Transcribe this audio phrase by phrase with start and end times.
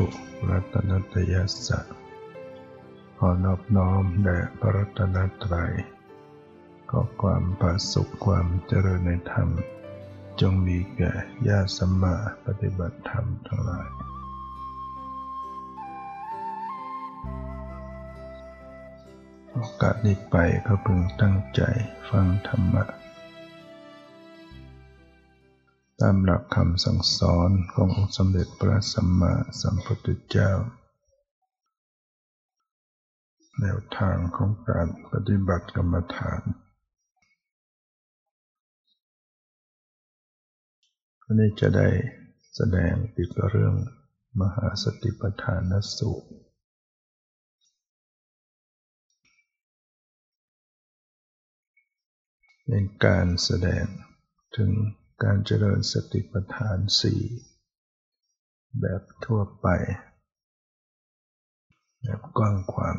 [0.00, 0.08] ถุ
[0.50, 1.80] รัตนตยัสสะ
[3.18, 5.72] ขอนอบน้อมแด่พระรัตนตรัย
[6.90, 9.48] ก็ความผาสุขความเจริญในธรรม
[10.40, 11.12] จงมีแก่
[11.48, 13.88] ญาติสัมมาปฏิบัติธรรมทั้งหลาย
[19.52, 21.62] โอกาสนี้ไปก็พึงตั้งใจ
[22.08, 22.99] ฟังธรรมะ
[26.04, 30.52] ตามหลักคำสั่งสอนขององค์สมเด็จพระสัมมาสัมพุทธเจ้า
[33.60, 36.42] แนวทางของการปฏิบัติกรรมฐาน
[41.22, 41.88] วันนี้จะได้
[42.54, 43.74] แสดงอีกเรื่อง
[44.40, 46.28] มหาสติปัฏฐานสูตร
[52.66, 53.84] เป็นการแสดง
[54.58, 54.70] ถึง
[55.24, 57.20] การเจริญสติปัฏฐานสี่
[58.80, 59.66] แบบทั่วไป
[62.02, 62.96] แบบกว้างขวาง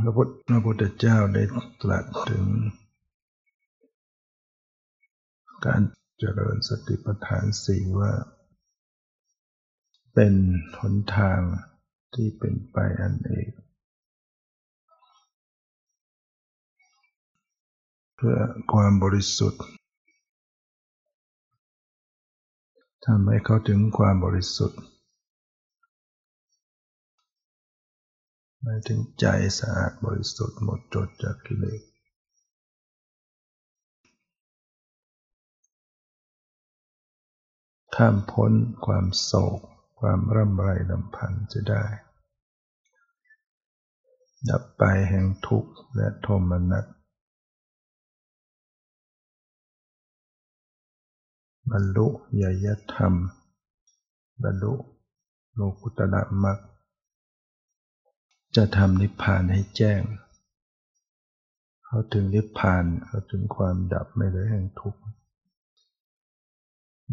[0.00, 0.12] พระ
[0.64, 1.42] พุทธเจ้าได้
[1.82, 2.46] ตรัสถึง
[5.66, 5.82] การ
[6.18, 8.12] เจริญสติปัฏฐานสี่ว่า
[10.14, 10.34] เป็น
[10.78, 11.40] หนทาง
[12.14, 13.50] ที่เป็นไปอันเอก
[18.24, 18.40] พื่อ
[18.72, 19.62] ความบริสุทธิ์
[23.06, 24.80] ทำให้เขาถึงความบริสุทธิ์
[28.62, 29.26] หมายถึงใจ
[29.58, 31.82] สะอาดบริสุทธิ์หมดจดจากกิเลส
[37.96, 38.52] ข้ามพ้น
[38.86, 39.60] ความโศก
[40.00, 41.84] ความร่ำไรลำพันธ์จะได้
[44.48, 46.86] ดับไปแห่งทุกข์และโทมนัส
[51.70, 52.06] บรรลุ
[52.42, 53.14] ญยธรรม
[54.42, 54.74] บรรลุ
[55.54, 56.58] โลกุตละมรรค
[58.56, 60.02] จะทำนิพพานให้แจ้ง
[61.84, 65.02] เขาถึงนิพพานเขาถึงความดับไม่เหลือแห่งทุกข์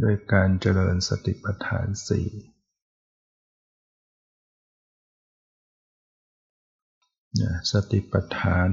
[0.02, 2.28] ด้วยการเจริญสติปัฏฐานสี่
[7.72, 8.70] สติปัฏฐาน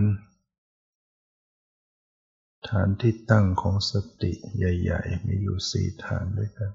[2.69, 3.93] ฐานที่ตั้งของส
[4.23, 6.73] ติใหญ่ ๆ มีอยู่สี่ฐานด้วยกัน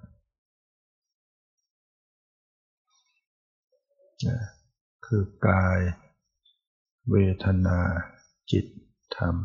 [5.05, 5.79] คือกาย
[7.09, 7.79] เวทนา
[8.51, 8.65] จิต
[9.15, 9.35] ธรรม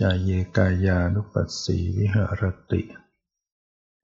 [0.00, 2.42] จายเยกายานุปัสสีวิหร
[2.72, 2.82] ติ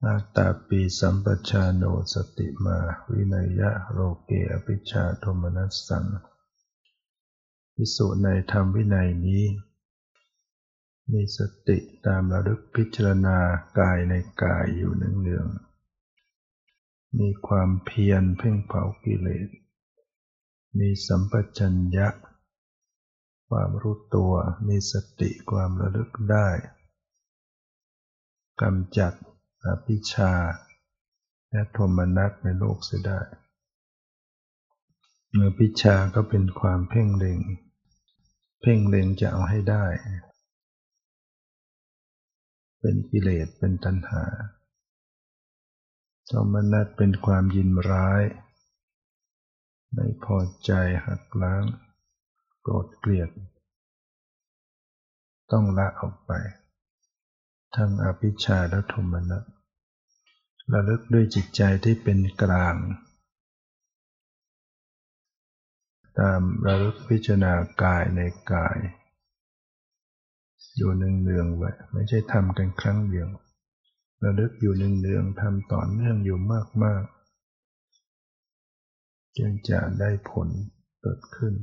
[0.05, 2.77] อาตาปีสัมปชาโนสติมา
[3.11, 6.05] วินัยะโรเกอภิชาโทมนัสสัง
[7.79, 9.43] พิสูจน์ในธรรมวินัยนี้
[11.11, 13.37] มีสติตามระลึกพิจารณา
[13.79, 19.49] กายในกายอยู่เนืองๆมีความเพียรเพ่งเผากิเลส
[20.79, 22.07] มีสัมปชัญญะ
[23.49, 24.33] ความรู้ตัว
[24.67, 26.47] มีสติความระลึกได้
[28.61, 29.13] กำจัด
[29.65, 30.33] อภิชา
[31.49, 33.19] และโทมนัสในโลกเสียได้
[35.33, 37.39] เมื่อพิชาก็เป็นความเพ่งเล็ง
[38.61, 39.85] เพ่งเล็งจะเอาให้ได้
[42.79, 44.23] เป็นกิเลสเป็นตัณหา
[46.27, 48.23] โทมนัสเป็นความยินร้าย
[49.93, 50.71] ไม่พอใจ
[51.05, 51.63] หักล้าง
[52.61, 53.29] โกรธเกลียด
[55.51, 56.31] ต้องละออกไป
[57.75, 59.43] ทั้งอภิชาและโทมนัส
[60.73, 62.75] ระลึกด้วยจิตใจที่เป็นกลาง
[66.19, 68.77] ตามระลึกพิจารณากายในกาย
[70.75, 73.29] อยู่หนึ่งเนืองไว้ไม่ใช่ทำกันครั้งเดียว
[74.23, 76.39] ระลึกอยู่หนึ่งเนืองทำต่อเนื่องอยู่
[76.83, 80.47] มากๆ จึงจะได้ผล
[81.01, 81.53] เกิดขึ้น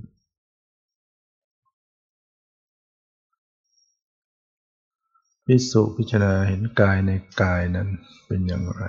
[5.47, 7.11] พิสุพิจารณาเห็นกายใน
[7.43, 7.89] กายนั้น
[8.27, 8.85] เป็นอย่างไร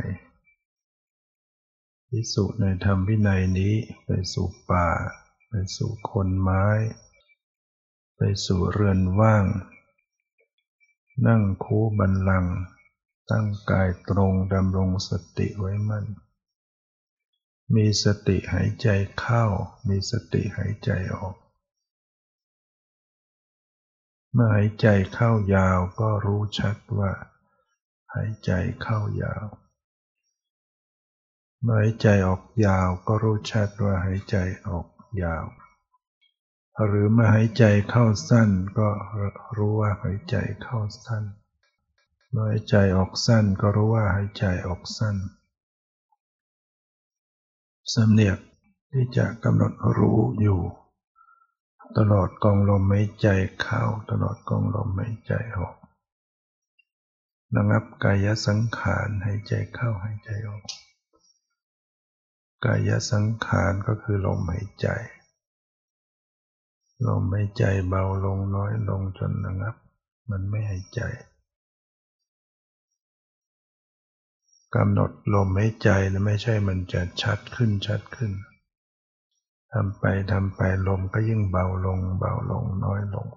[2.10, 3.74] พิสุในธรรมวินัยนี้
[4.06, 4.88] ไปสู่ป่า
[5.78, 6.66] สู่คนไม้
[8.16, 9.46] ไปสู่เรือนว่าง
[11.28, 12.46] นั่งคูบันลัง
[13.32, 16.06] ตั้งกายตรงดำรงสติไว้มั่น
[17.76, 18.88] มีสติหายใจ
[19.20, 19.44] เข้า
[19.88, 21.36] มีสติหายใจออก
[24.34, 27.12] เมื่อหายใจเข้ายาวก็รู้ชัดว่า
[28.14, 28.52] หายใจ
[28.82, 29.46] เข้ายาว
[31.64, 34.38] เมื่อหายใจออกยาวก็รู้ชัดว่าหายใจ
[34.68, 34.86] ออก
[35.24, 35.46] ยาว
[36.86, 38.90] หรือเมื่อหายใจเข้าสั้นก็
[39.58, 41.24] รู้ว่าหายใจเข้าสั้น
[42.32, 45.16] เมื่อหายใจออกสั้นก็รู้ว่าหายใจออกสั้น
[47.94, 48.40] สำเนียก
[48.92, 50.62] ที่จะกำหนดรู้อยู่
[51.98, 53.28] ตลอดกองลมหายใจ
[53.62, 55.76] เข้าตลอดกองลมหายใจออก
[57.56, 60.64] ระงับกายสังขารหายใจเข้าหายใจออก
[62.66, 64.88] กายสังขารก็คือลมหายใจ
[67.08, 69.76] ลมหายใจเบาลงน้อยลงจนระงับ
[70.30, 71.02] มันไม่หายใจ
[74.76, 78.32] กำหนดลมหายใจนะไม่ใช่มันจะชัดขึ้นชัดขึ้น
[79.72, 83.28] ทำไปทำไปลมก็ยิ่งเบาลงเบาลงน้อยลง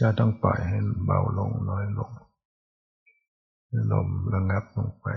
[0.00, 2.10] ก็ต้องปล่อยให้เบาลงน้อยลง
[3.92, 5.08] ลมระงับลงไป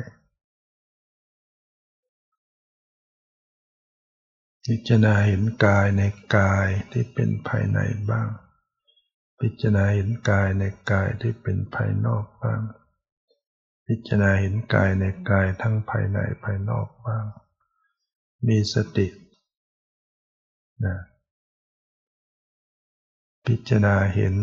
[4.70, 6.02] พิจารณาเห็นกายใน
[6.38, 7.80] กายที่เป็นภายใน
[8.10, 8.30] บ้าง
[9.40, 12.62] พิจารณาเห็นกายในกายที่เป็นภายนอกบ้าง
[13.88, 17.26] พิจารณาเห็นกายในกายทั้งภายในภายนอกบ้าง
[18.48, 19.08] มีสติ
[20.86, 20.98] นะ
[23.46, 24.36] พิจารณาเห็น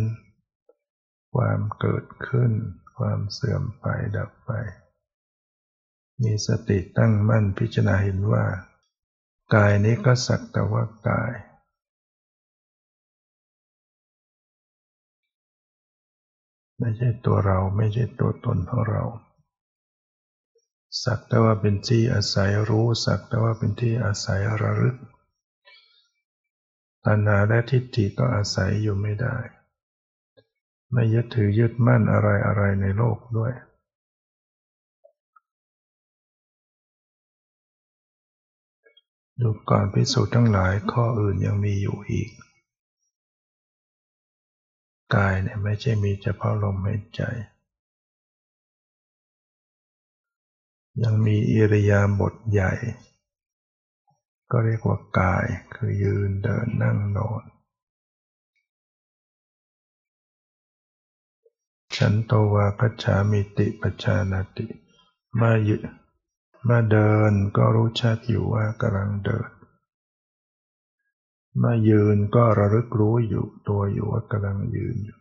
[1.35, 2.53] ความเกิดขึ้น
[2.97, 3.87] ความเสื่อมไป
[4.17, 4.51] ดับไป
[6.23, 8.45] มีสติตั้งมั่นพิจารณาเห็นว่า
[9.55, 11.33] กายนี้ก็สักแต่ว่ากาย
[16.79, 19.03] ไม่ใช่ตัวเราไม่ใช่ตัวตนของเรา
[21.03, 24.97] สักแต่ว่าเป็นที่อาศัยรู้สักแต่ว่าเป็นที่อาศัยระลึก
[27.05, 29.37] ตัณหาและทิฏฐิก็อาศัยอยู่ไม่ได้
[30.93, 33.53] ไม่ยึดถือยึดมั่นอะไรอะไรในโลกด้วย
[39.41, 42.31] ดูก่อนพิสูจน์ทั้งหลายข้ออื่นยังมีอยู่อีก
[45.15, 47.23] กายเนี่ยไม่ใช่มีเฉพาะลมหายใจ
[51.03, 52.73] ยังมีอิริยาบถใหญ่
[54.51, 55.45] ก็เรียกว่ากาย
[55.75, 57.43] คือยืนเดินนั่งนอน
[61.97, 64.67] ฉันโตวาพัชามิติปชานาติ
[65.41, 65.77] มายึ
[66.65, 69.51] เมื่อเดินก็รู้ชัดอยู่ว่ากำลังเดิน
[71.59, 75.19] เมื่อยืนก็ระลึกรู้อยู่ตัวอยู่ว่ากำลังยืนอยู่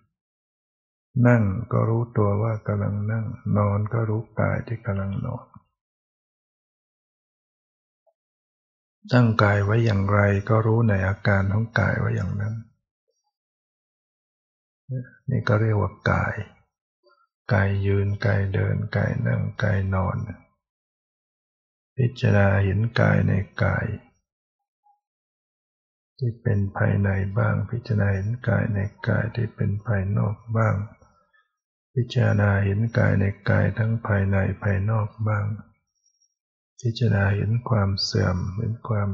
[1.28, 3.26] นั่งก็รู้ตัวว่ากำลังนั่ง
[3.58, 5.46] นอนก็รู้กายที่กำลังนอน
[9.12, 12.56] ตั้งกายไว้อย่างไรก็รู้ในอาการของกายไว้อย่างนั้น
[15.30, 16.36] นี่ก็เรียกว่ากาย
[17.54, 20.18] กายยืน กายเดิน กายนั่ง กายนอน
[22.04, 23.34] พิจารณาเห็นกายใน
[23.64, 23.88] กาย
[26.18, 30.76] ที่เป็นภายในบ้าง พิจารณาเห็นกายในกายที่เป็นภายนอกบ้าง
[31.94, 35.46] พิจารณาเห็นกายในกายทั้งภายในภายนอกบ้าง
[36.82, 39.10] พิจารณาเห็นความเสื่อมเห็นความ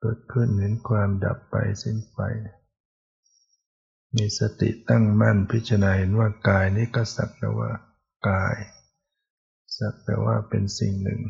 [0.00, 2.20] เกิดขึ้นเห็นความดับไปสิ้นไป
[4.16, 7.70] มีสติตั้งมั่นพิจารณาเห็นว่ากายนี้ก็สักแต่ว่า
[8.28, 8.56] กาย
[9.78, 11.22] สักแต่ว่าเป็นสิ่งหนึ่ง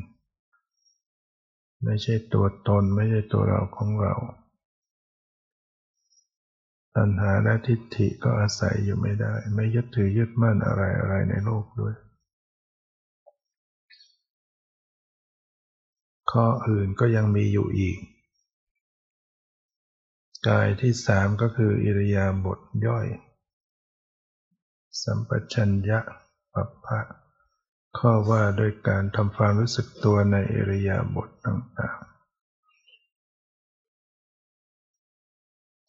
[1.84, 4.14] ไม่ใช่ตัวตนไม่ใช่ตัวเราของเรา
[6.96, 11.94] ตัณหาและทิฏฐิก็อาศัยอยู่ไม่ได้ ไม่ยึดถือยึดมั่นอะไรอะไรในโลกด้วย
[16.30, 17.98] ข้ออื่นก็ยังมีอยู่อีก
[20.48, 23.06] กายที่สามก็คืออิริยาบถย่อย
[25.02, 26.00] สัมปชัญญะ
[26.52, 27.00] ปัปพะ
[27.98, 32.10] ข้อว่าโดยการทำความรู้สึกตัวในอิริยาบถต่างๆ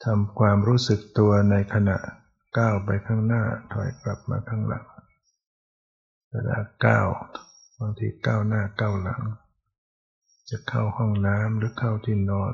[0.05, 1.97] ทำความรู้สึกตัวในขณะ
[2.57, 3.43] ก้าวไปข้างหน้า
[3.73, 4.85] ถอยกลับมาข้างหลัง
[6.31, 7.07] เวลาก้าว
[7.79, 9.21] บางทีก้าวหน้าก้าวหลัง
[10.49, 12.53] จะเข้าห้องน้ำหรือเข้าที่นอน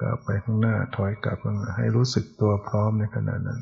[0.00, 3.60] ก้าวไปข้างหน้าถอยกลับมาให้รู้สึกตัวพร้อมในขณะนั้น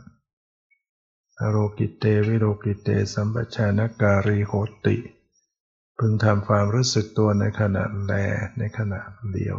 [1.48, 4.52] โรกิเตวิโรกิเต สัมปชานการีโห
[4.86, 4.96] ติ
[5.98, 8.12] พึงทำความรู้สึกตัวในขณะแล
[8.58, 9.00] ในขณะ
[9.32, 9.58] เดียว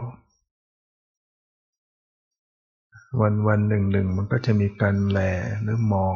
[3.22, 5.20] วันวันหนึ่งหนึ่งมันก็จะมีการแล
[5.64, 6.16] หรือมอง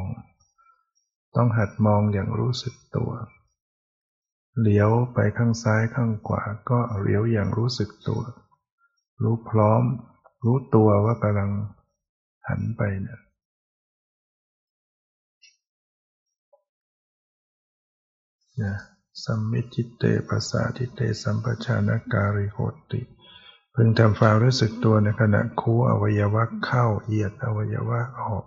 [1.36, 3.12] ต้องหัดมองอย่างรู้สึกตัว
[4.62, 8.22] เลี้ยวไปข้างซ้ายข้างขวาก็เลี้ยวอย่างรู้สึกตัว
[9.24, 9.84] รู้พร้อม
[10.44, 11.52] รู้ตัวว่ากำลัง
[12.48, 13.20] หันไปเนี่ย
[18.62, 18.76] นะ
[19.24, 22.58] สัมมิจิตเตปัสสาทิเตสัมปชานการิโห
[22.92, 23.02] ติ
[23.74, 28.46] พึงทำความรู้สึกตัวในขณะคู่อวัยวะเข้าเหยียดอวัยวะออก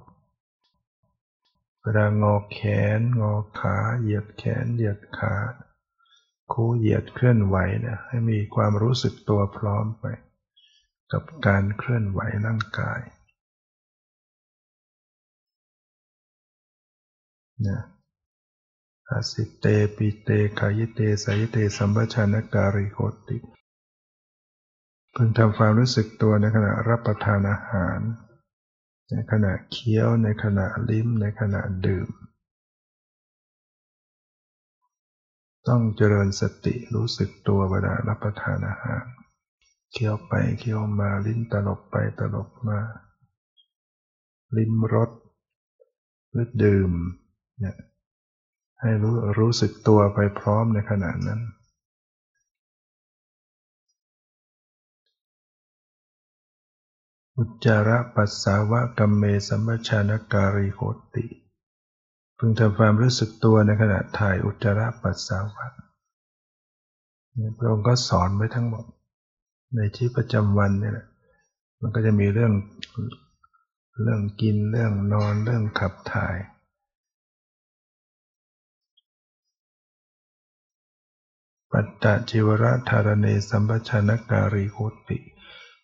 [1.83, 2.61] เวลางอแข
[2.99, 5.35] น งอขาเหยียดแขนเหยียดขา
[6.53, 10.05] คู่เหยียดเคลื่อนไหวนี่ยให้มีความรู้สึกตัวพร้อมไป
[11.13, 13.01] กับการเคลื่อนไหวร่างกาย
[17.67, 17.81] นะ
[19.11, 22.99] อสิเตปิเตกายเตสายเตสัมปชานการิโค
[23.29, 23.39] ติ
[25.15, 28.01] พึงทำความรู้สึกตัวในขณะรับประทานอาหาร
[29.11, 32.09] ในขณะเคี้ยวในขณะลิ้มในขณะดื่ม
[35.69, 39.05] ต้องเจริญสติรู้สึกตัวเวลารับประทานอาหาร
[39.93, 42.79] เคี้ยวไปเคี้ยวมาลิ้นตลบไปตลบมา
[44.57, 45.11] ลิ้มรส
[46.31, 46.91] หรือดื่ม
[47.59, 47.77] เนี่ย
[48.81, 51.41] ให้รู้รู้สึกตัวไปพร้อมในขณะนั้น
[57.37, 60.81] อุจจาระปัสสาวะกัมเมสัมปชานการิโค
[61.15, 61.27] ติ
[62.39, 65.67] พึงทำความรู้สึกตัวในขณะถ่ายอุจจาระปัสสาวะ
[67.59, 68.85] พระองค์ก็สอนไว้ทั้งหมด
[69.77, 71.07] ในชีวิตประจำวันนี่แหละ
[71.81, 72.53] มันก็จะมีเรื่อง
[74.03, 76.37] เรื่องกินเรื่องนอนเรื่องขับถ่าย
[81.73, 84.77] ปัตตจิวระธารเนสัมปชานการีโค
[85.09, 85.19] ติ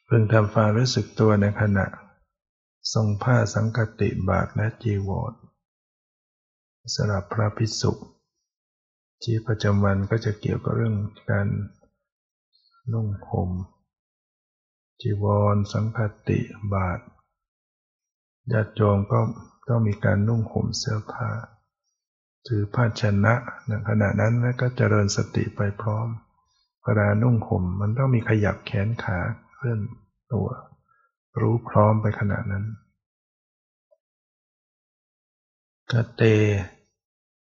[0.09, 1.87] พึงทำความรู้สึกตัวในขณะ
[2.93, 5.33] ทรงผ้าสังกติบาทและจีวร
[6.95, 7.93] สำหรับพระภิกษุ
[9.23, 10.97] ชีวิตประจำวันก็จะเกี่ยวกับเรื่อง
[11.31, 11.49] การ
[12.93, 13.51] นุ่งห่ม
[15.01, 15.25] จีว
[15.55, 15.99] ร สังค
[16.29, 16.39] ติ
[16.75, 17.01] บาท
[18.53, 19.21] ญาติโยมก็
[19.69, 21.31] ต้องมีการนุ่งห่มเสื้อผ้า
[22.47, 23.35] ถือภาชนะ
[23.67, 26.09] ในขณะนั้นก็เจริญสติไปพร้อม
[26.85, 29.19] เวลานุ่งห่มมันต้องมีขยับแขนขา
[29.55, 29.81] เคลื่อน
[30.33, 30.49] ตัว
[31.41, 32.65] รู้พร้อมไปขณะนั้น
[35.93, 36.23] กเต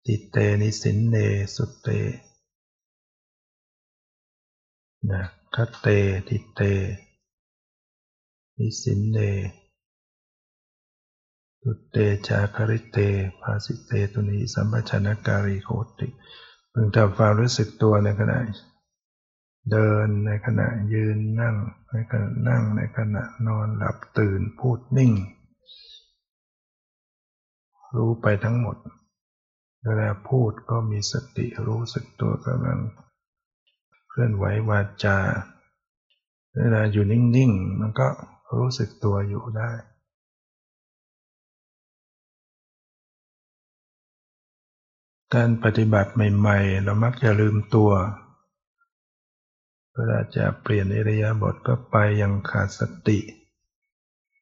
[0.06, 1.16] ติเตนิสินเน
[1.56, 1.88] สุเต
[5.12, 5.24] นะ
[5.56, 5.88] คเต
[6.28, 6.62] ติเต
[8.58, 9.18] นิสินเน
[11.68, 12.98] ตุเตจาคริเต
[13.42, 15.70] ภาสิเตตุนีสัมปชัญการีโค
[16.00, 16.08] ติ
[16.74, 18.38] พึงทำความรู้สึกตัวในขณะ
[19.72, 21.56] เดินในขณะยืนนั่ง
[21.92, 25.12] ในขณะนั่งในขณะนอนหลับตื่นพูดนิ่ง
[27.96, 28.78] รู้ไปทั้งหมด
[29.84, 32.80] เวลาพูดก็มีสติรู้สึกตัวกำลัง
[34.10, 35.18] เคลื่อนไหววาจา
[36.58, 38.08] เวลาอยู่นิ่งๆ มันก็
[38.58, 39.72] รู้สึกตัวอยู่ได้
[45.34, 47.92] การปฏิบัติใหม่ ๆ เรามักจะลืมตัว
[49.94, 53.20] เวลาจะเปลี่ยนอิริยาบถก็ไปอย่างขาดสติ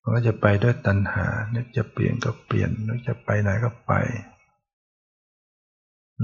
[0.02, 3.94] มันก็จะไปด้วยตัณหา นึกจะเปลี่ยนก็เปลี่ยน นึกจะไปไหนก็ไป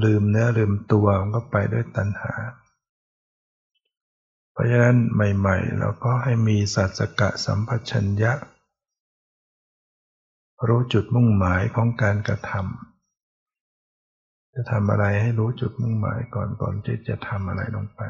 [0.03, 2.33] ลืมเนื้อลืมตัวมันก็ไปด้วยตัณหา
[4.51, 8.33] เพราะฉะนั้นใหม่ ๆ เราก็ให้มีสัจกะสัมปชัญญะ
[10.67, 12.88] รู้จุดมุ่งหมายของการกระทำ
[14.53, 18.01] จะทำอะไรให้รู้จุดมุ่งหมายก่อนก่อนที่จะทำอะไรลงไป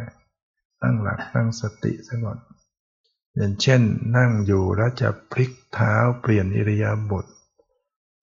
[0.81, 2.39] ตั้งหลักตั้งสติซะก่อน
[3.35, 3.81] อย่างเช่น
[4.17, 7.25] นั่งอยู่แล้วจะพลิกเท้าเปลี่ยนอิริยาบถ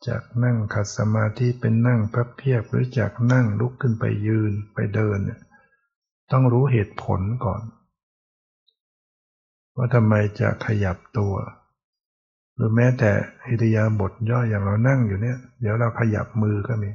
[0.09, 5.19] จากนั่งขัดสมาธิเป็นนั่งพับเพียบหรือจากนั่งลุกขึ้นไปยืนไปเดิน
[6.33, 7.63] ต้องรู้เหตุผลก่อน
[9.77, 11.35] ว่าทำไมจะขยับตัว
[12.55, 13.11] หรือแม้แต่
[13.49, 16.91] อิริยาบถย่ออย่างเรานั่งอยู่เนี่ย เดี๋ยวเราขยับมือก็มี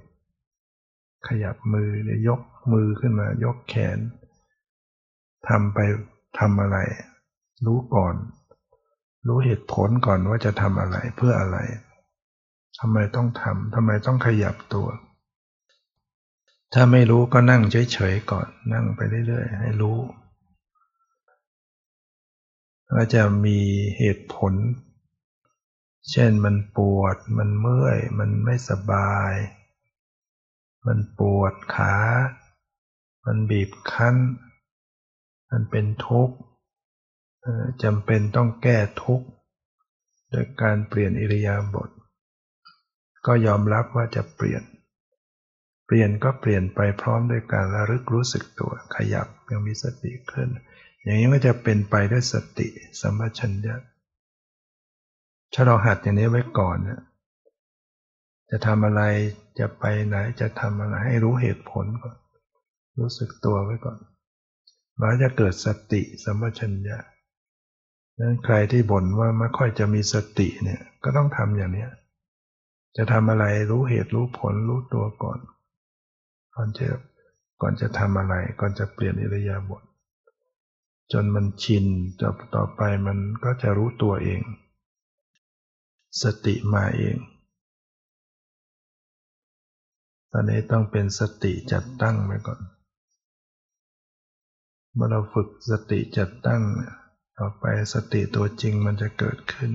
[1.27, 2.41] ขยับมือเนี่ยยก
[2.73, 3.99] มือขึ้นมายกแขน
[5.47, 5.79] ทำไป
[6.39, 6.77] ทำอะไร
[7.65, 8.15] รู้ก่อน
[9.27, 11.57] รู้เหตุผลก่อนว่าจะทำอะไรเพื่ออะไร
[12.79, 14.87] ทำไมต้องทำทำไมต้องขยับตัว
[16.73, 19.97] ถ้าไม่รู้ก็นั่งเฉยๆก่อน นั่งไปเรื่อยๆให้รู้
[22.93, 23.59] ว่าจะมี
[23.97, 24.53] เหตุผล
[26.11, 29.31] เช่นมันปวด มันเมื่อย มันไม่สบาย
[30.85, 31.95] มันปวดขา
[33.25, 34.15] มันบีบคั้น
[35.51, 36.35] มันเป็นทุกข์
[37.83, 39.27] จำเป็นต้องแก้ทุกข์
[40.29, 41.89] โดยการเปลี่ยนอิริยาบถ
[43.25, 44.63] ก็ยอมรับว่าจะเปลี่ยน
[45.85, 50.49] เปลี่ยนก็เปลี่ยนไปพร้อมด้วยการระลึกรู้สึกตัวขยับยังมีสติขึ้น
[51.03, 52.67] อย่างนี้ก็จะเป็นไปด้วยสติ
[53.01, 53.75] สัมปชัญญะ
[55.53, 57.01] ถ้าเราหัดอย่างนี้ไว้ก่อนเนี่ย
[58.51, 59.01] จะทำอะไร
[59.59, 62.15] จะไปไหนจะทำอะไรให้รู้เหตุผลก่อน
[62.99, 63.97] รู้สึกตัวไว้ก่อน
[64.99, 66.97] มันจะเกิดสติสัมปชัญญะ
[68.19, 71.87] นั้นใครที่บ่นว่าไม่ค่อยจะมีสติเนี่ยก็ต้องทำอย่างนี้
[72.97, 75.39] จะทำอะไรรู้เหตุรู้ผลรู้ตัวก่อน
[76.55, 76.87] ก่อนจะ
[77.61, 79.83] ก่อนจะทำอะไรก่อนจะเปลี่ยนอิริยาบถ
[81.11, 81.85] จนมันชิน
[82.21, 84.41] จะต่อไปมันก็จะรู้ตัวเอง
[86.21, 87.15] สติมาเอง
[90.31, 92.59] ตอนนี้ต้องเป็นสติจัดตั้งไว้ก่อน
[94.93, 96.61] เมื่อเราฝึกสติจัดตั้ง
[97.37, 99.71] ต่อไปสติตัวจริงมันจะเกิดขึ้น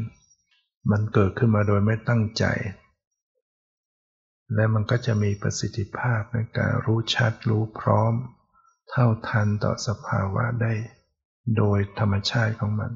[0.91, 2.45] มันเกิดขึ้นมาโดยไม่ตั้งใจ
[4.55, 8.13] และมันก็จะมีประสิทธิภาพในการรู้ชัดรู้พร้อม
[8.91, 10.73] เท่าทันต่อสภาวะได้
[11.57, 12.93] โดยธรรมชาติของมัน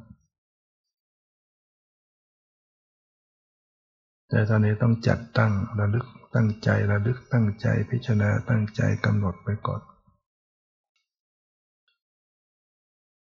[4.28, 9.82] แต่ตอนนี้ต้องจัดตั้งระลึก ตั้งใจระลึกตั้งใจพิจารณาตั้งใจกำหนดไปก่อน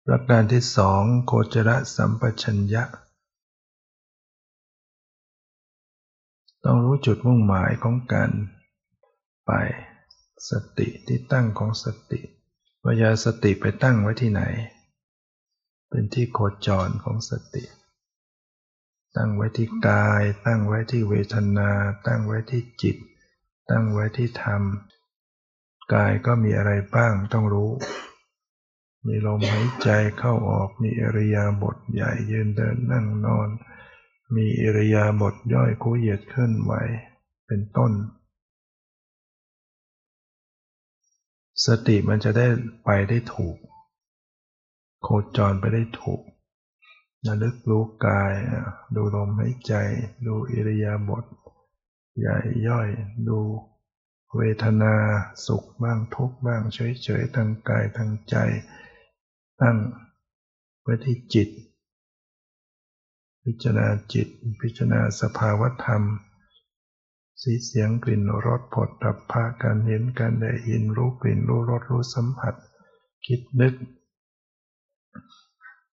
[0.06, 2.84] ประการที่สองโคจรสัมปชัญญะ
[6.64, 8.30] ต้องรู้จุดมุ่งหมายของการ
[9.46, 9.50] ไป
[10.50, 12.20] สติที่ตั้งของสติ
[12.84, 14.42] วิญญาสติไปตั้งไว้ที่ไหน
[15.88, 17.64] เป็นที่โคจรของสติ
[19.16, 21.71] ตั้งไว้ที่กาย ตั้งไว้ที่เวทนา
[22.06, 22.97] ตั้งไว้ที่จิต
[23.71, 24.62] ตั้งไว้ที่ธรรม
[25.94, 27.71] กายก็มีอะไรบ้างต้องรู้
[29.06, 33.49] มีลมหายใจเข้าออก มีอริยาบทใหญ่ยืนเดินนั่งนอน
[34.37, 36.73] มีอริยาบทย่อยคู่เหยียดเคลื่อนไหว
[37.47, 37.92] เป็นต้น
[41.66, 42.47] สติมันจะได้
[42.85, 43.56] ไปได้ถูก
[45.02, 46.21] โคจรไปได้ถูก
[47.26, 48.33] ระลึกรู้กาย
[48.95, 49.75] ดูลมหายใจ
[50.26, 51.25] ดูอิริยาบถ
[52.19, 52.38] ใหญ่
[52.69, 52.88] ย่อย
[53.28, 53.38] ดู
[54.37, 54.95] เวทนา
[55.47, 58.37] สุขบ้างทุกบ้างเฉยๆทางกายทางใจ
[59.61, 59.77] ตั้ง
[60.83, 61.48] ไว้ที่จิต
[63.44, 64.29] พิจารณาจิต
[64.62, 66.03] พิจารณาสภาวธรรม
[67.42, 72.55] สีเสียงกลิ่นรสผลดับพาการเห็นการได้ยินรู้กลิ่นรู้รสรู้สัมผัส
[73.27, 73.75] คิดนึก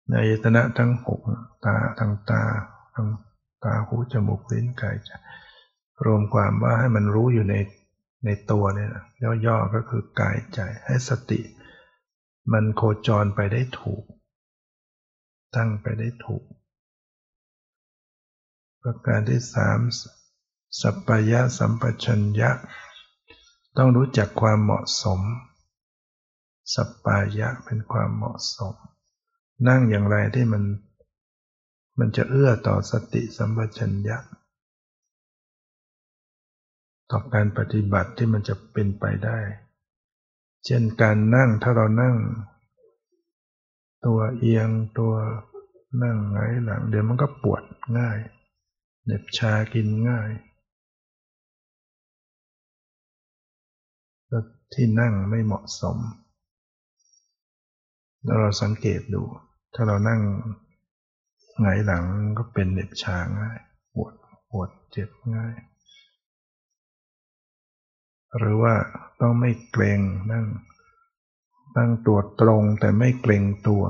[0.07, 1.21] ในอายตนะทั้งหก
[1.65, 2.43] ตาทางตา
[2.93, 3.07] ทาง
[3.63, 5.11] ตาหูจมูกลิ้นกายใจ
[6.05, 7.55] รวมความว่าให้มันรู้อยู่ใน
[8.25, 8.91] ในตัวเนี่ย
[9.45, 11.41] ย่อๆก็คือกายใจให้สติ
[12.51, 14.03] มันโคจรไปได้ถูก
[15.55, 16.43] ตั้งไปได้ถูก
[18.81, 19.79] ประการที่สาม
[20.81, 22.51] สัพพยะสัมปชัญญะ
[23.77, 25.19] ต้องรู้จักความเหมาะสม
[26.73, 28.75] สัพพายะเป็นความเหมาะสม
[29.67, 30.63] นั่งอย่างไรที่มัน
[31.99, 34.17] มันจะเอื้อต่อสติสัมปชัญญะ
[37.11, 39.39] ต่อการปฏิบัติที่มันจะเป็นไปได้
[40.65, 42.15] เช่นการนั่งถ้าเรานั่ง
[44.05, 45.13] ตัวเอียงตัว
[46.03, 47.63] นั่งไงหลัง เดี๋ยวมันก็ปวด
[47.97, 48.19] ง่าย
[49.03, 50.29] เหน็บชากินง่าย
[54.73, 55.97] ที่นั่งไม่เหมาะสม
[58.23, 59.23] แล้วเราสังเกตดู
[59.79, 60.21] ถ้าเรานั่ง
[61.61, 62.05] หงายหลัง
[62.37, 63.59] ก็เป็นเหน็บชาง่าย
[63.93, 64.13] ปวด
[64.49, 65.55] ปวดเจ็บง่าย
[68.37, 68.73] หรือว่า
[69.21, 69.99] ต้องไม่เกรง
[70.31, 70.45] นั่ง
[71.77, 73.83] ตั้งตัวตรงแต่ไม่เกรงตัว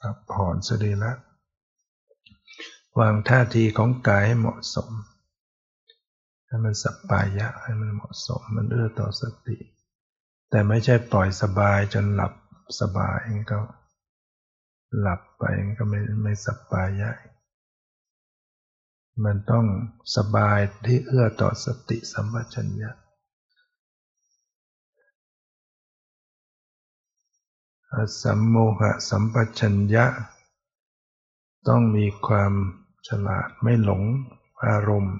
[0.00, 1.12] ครับผ่อนสรีระ
[2.98, 4.90] วางท่าทีของกายให้เหมาะสม
[6.46, 9.56] ให้มันสัปปายะให้มันเหมาะสมมันเอื้อต่อสติ
[10.50, 12.32] แต่ไม่ใช่ปล่อยสบายจนหลับ
[12.80, 13.20] สบาย
[13.52, 13.58] ก็
[14.98, 15.44] หลับไป
[15.78, 17.12] ก็ไม่ไม่สบายใหญ่
[19.24, 19.66] มันต้อง
[20.16, 22.90] สบายที่เอื้อต่อสติสัมปชัญญะ
[28.22, 30.06] สัมโมหะสัมปชัญญะ
[31.68, 32.52] ต้องมีความ
[33.08, 34.02] ฉลาดไม่หลง
[34.66, 35.16] อารมณ์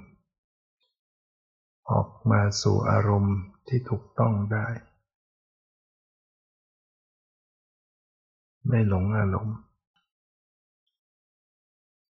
[1.90, 3.36] ออกมาสู่อารมณ์
[3.68, 4.66] ที่ถูกต้องได้
[8.68, 9.56] ไม่หลงอารมณ์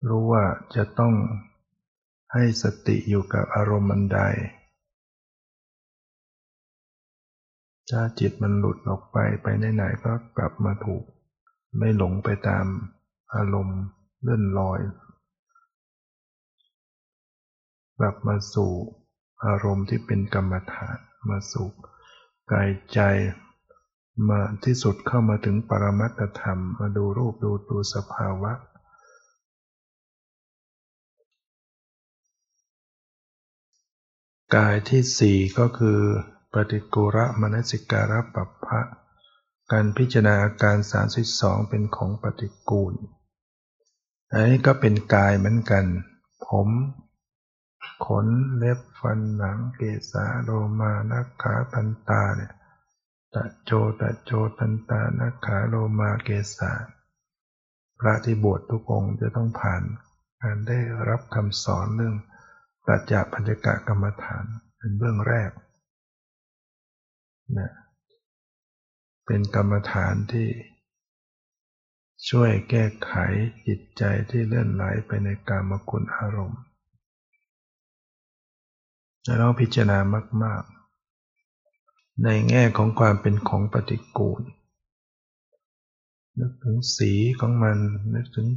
[0.09, 0.45] รู้ว่า
[0.77, 1.15] จะต้อง
[2.33, 4.21] ให้สติอยู่กับอารมณ์มันใด
[7.91, 11.05] ถ้าจิตมันหลุดออกไปไปไหนๆก็กลับมาถูก
[11.79, 12.67] ไม่หลงไปตาม
[13.35, 13.81] อารมณ์
[14.23, 14.81] เลื่อนลอย
[17.99, 18.73] กลับมาสู่
[19.47, 21.69] อารมณ์ที่เป็นกรรมฐานมาสู่
[22.53, 23.01] กายใจ
[24.29, 28.53] มาที่สุดเข้ามาถึงปรมัตธรรม มาดูรูปดูตัวสภาวะ
[34.57, 36.01] กายที่สี่ก็คือ
[36.53, 38.81] ปฏิกุระมนสิการะปัปพะ
[39.73, 40.77] การพิจารณาอาการ
[41.23, 42.95] 32 เป็นของปฏิกูล
[44.33, 45.85] อันนี้ก็เป็นกายเหมือนกัน
[46.47, 46.69] ผม
[48.07, 48.27] ขน
[48.59, 52.53] เล็บ ฟัน หนัง เกสาโลมานักขาพันตาเนี่ย
[53.35, 56.73] ตะโจ ตะโจตันตานักขาโลมาเกสา
[58.01, 59.83] พระที่บวชทุกองค์จะต้องผ่าน
[60.43, 62.17] การได้รับคำสอนเรื่อง
[62.93, 64.45] ปรัชญาพันธกะกรรมฐาน
[64.79, 65.51] เป็นเบื้องแรก
[67.59, 67.73] นะ
[69.27, 70.49] เป็นกรรมฐานที่
[72.29, 73.13] ช่วยแก้ไข
[73.67, 76.63] จิตใจที่เลื่อนไหลไปในกามคุณอารมณ์
[79.27, 79.99] จะต้องพิจารณา
[80.43, 80.63] มาก
[81.43, 84.43] ๆ ในแง่ของความเป็นของปฏิกูล
[86.39, 87.79] นึกถึงสีของมัน
[88.15, 88.49] นึกถึง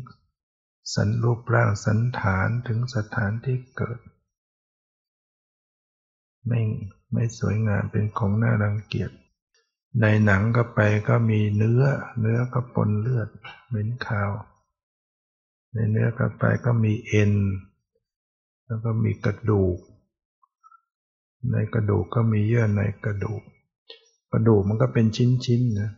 [0.94, 4.00] สันรูปร่างสันฐานถึงสถานที่เกิด
[6.48, 6.62] ไม่
[7.14, 9.12] ไม่สวยงามเป็นของน่ารังเกียจ
[10.02, 11.84] ในหนังก็ไปก็มีเนื้อ
[12.20, 13.30] เนื้อก็ปนเลือด
[13.68, 14.32] เหม็นขาว
[15.74, 17.34] ในเนื้อก็ไปก็มีเอ็น
[18.66, 19.78] แล้วก็มีกระดูก
[21.52, 23.42] ในกระดูกก็มีเยื่อในกระดูก
[24.32, 25.06] กระดูกมันก็เป็น
[25.46, 25.92] ชิ้นๆนะ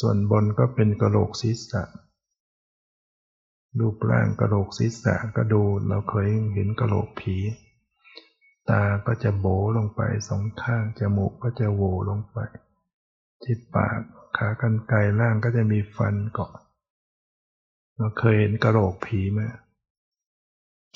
[0.00, 1.82] ส่วนบนก็เป็นกระโหลกศีรษะ
[3.78, 7.36] รูปร่างกระโหลกศีรษะก็ดูเราเคยเห็นกระโหลกผี
[8.70, 12.38] ตาก็จะโบลงไปสองข้าง จมูกก็จะโวลงไป
[13.42, 14.00] ที่ปาก
[14.36, 16.52] ขากรรไกรล่างก็จะมีฟันเกาะ
[17.96, 19.40] เราเคยเห็นกระโหลกผีไหม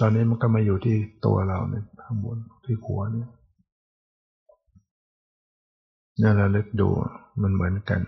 [0.01, 3.31] ตอนนี้มันก็มาอยู่ที่ตัวเราเนี่ยข้างบนที่หัวเนี่ย
[6.21, 6.89] นี่เราเลึกดู
[7.43, 8.01] มันเหมือนกัน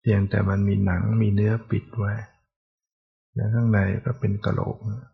[0.00, 2.12] เพียงแต่มันมีหนังมีเนื้อปิดไว้
[3.34, 5.11] แล้วข้างในก็เป็นกระโหลกนะ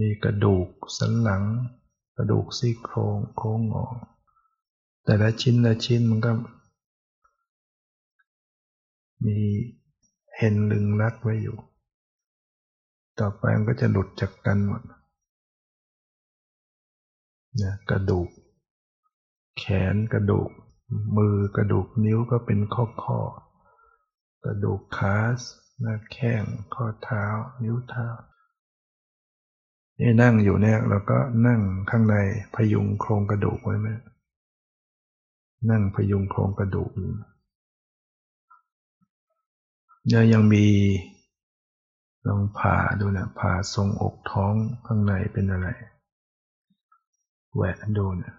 [0.00, 0.68] มีกระดูก
[0.98, 1.44] สันหลัง
[2.16, 3.86] กระดูกซี่โครงโค้งงอ
[5.04, 6.32] แต่ละชิ้นละชิ้นมันก็
[9.24, 9.38] มี
[10.36, 11.56] เห็นลึงรัดไว้อยู่
[13.20, 14.82] ต่อไปมันก็จะหลุดจากกันหมด
[17.56, 18.28] เนี่ยกระดูก
[19.58, 20.50] แขนกระดูก
[21.16, 23.20] มือกระดูกนิ้วก็เป็นข้อข้อ
[24.44, 25.16] กระดูกขา
[25.80, 26.44] หน้าแข้ง
[26.74, 27.24] ข้อเท้า
[27.62, 28.06] นิ้วเท้า
[30.00, 32.16] นี่นั่งอยู่เนี่ยเราก็นั่งข้างใน
[32.54, 33.88] พยุงโครงกระดูกไว้ไหม
[35.70, 40.66] นั่งพยุงโครงกระดูกเนี่ยยังมี
[42.26, 44.54] ลองผ่าดูนะผ่าทรงอกท้อง
[44.86, 45.68] ข้างในเป็นอะไร
[47.54, 48.34] แหวะดูนะ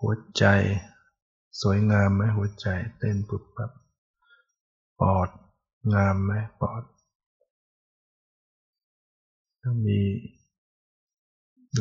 [0.00, 0.44] หัวใจ
[1.60, 2.66] สวยงามไหมหัวใจ
[2.98, 3.70] เต้นปุบปับ
[5.00, 5.28] ปอด
[5.94, 6.82] งามไหมปอด
[9.62, 10.00] ก็มี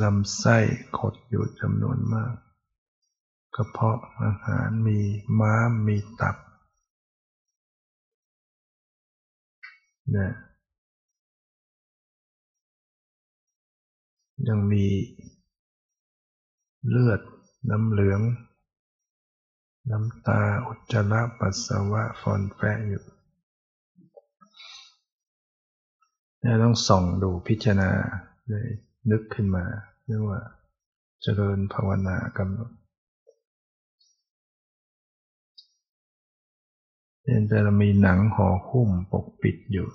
[0.01, 0.57] ลำไส้
[0.97, 2.33] ขดอยู่จำนวนมาก
[3.55, 4.99] กระเพาะอาหารมี
[5.39, 6.35] ม้ามมีตับ
[10.11, 10.33] เนี่ย
[14.47, 14.85] ยังมี
[16.87, 17.21] เลือด
[17.69, 18.21] น้ำเหลือง
[19.91, 27.89] น้ำตาอุจจาระปัสสาวะฟอนแฟอยู่เนี่ยต้องส่องดูพิจารณา
[28.49, 28.67] เลย
[29.11, 29.65] นึกขึ้นมา
[30.05, 30.39] เรียกว่า
[31.21, 32.71] เจริญภาวนากำหนด
[37.23, 39.87] เห็นแต่เรามีหนังห่อหุ้มปกปิดอยู่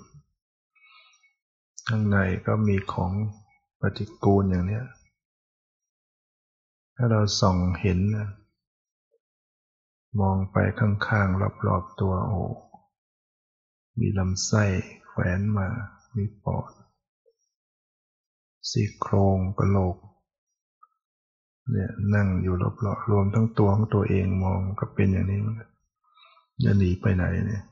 [1.87, 3.11] ข้างในก็มีของ
[3.79, 4.81] ปฏิกูลอย่างนี้
[6.95, 7.99] ถ้าเราส่องเห็น
[10.19, 12.41] มองไปข้างๆ รอบๆ ตัวโอ้
[13.99, 14.63] มีลำไส้
[15.07, 15.67] แขวนมา
[16.15, 16.71] มีปอด
[18.69, 19.97] ซี่โครงกระโหลก
[21.71, 25.39] เนี่ยนั่งอยู่รอบๆรวมทั้งตัวของตัวเองมองก็เป็นอย่างนี้
[26.63, 27.63] จะหนีไปไหนเนี่ย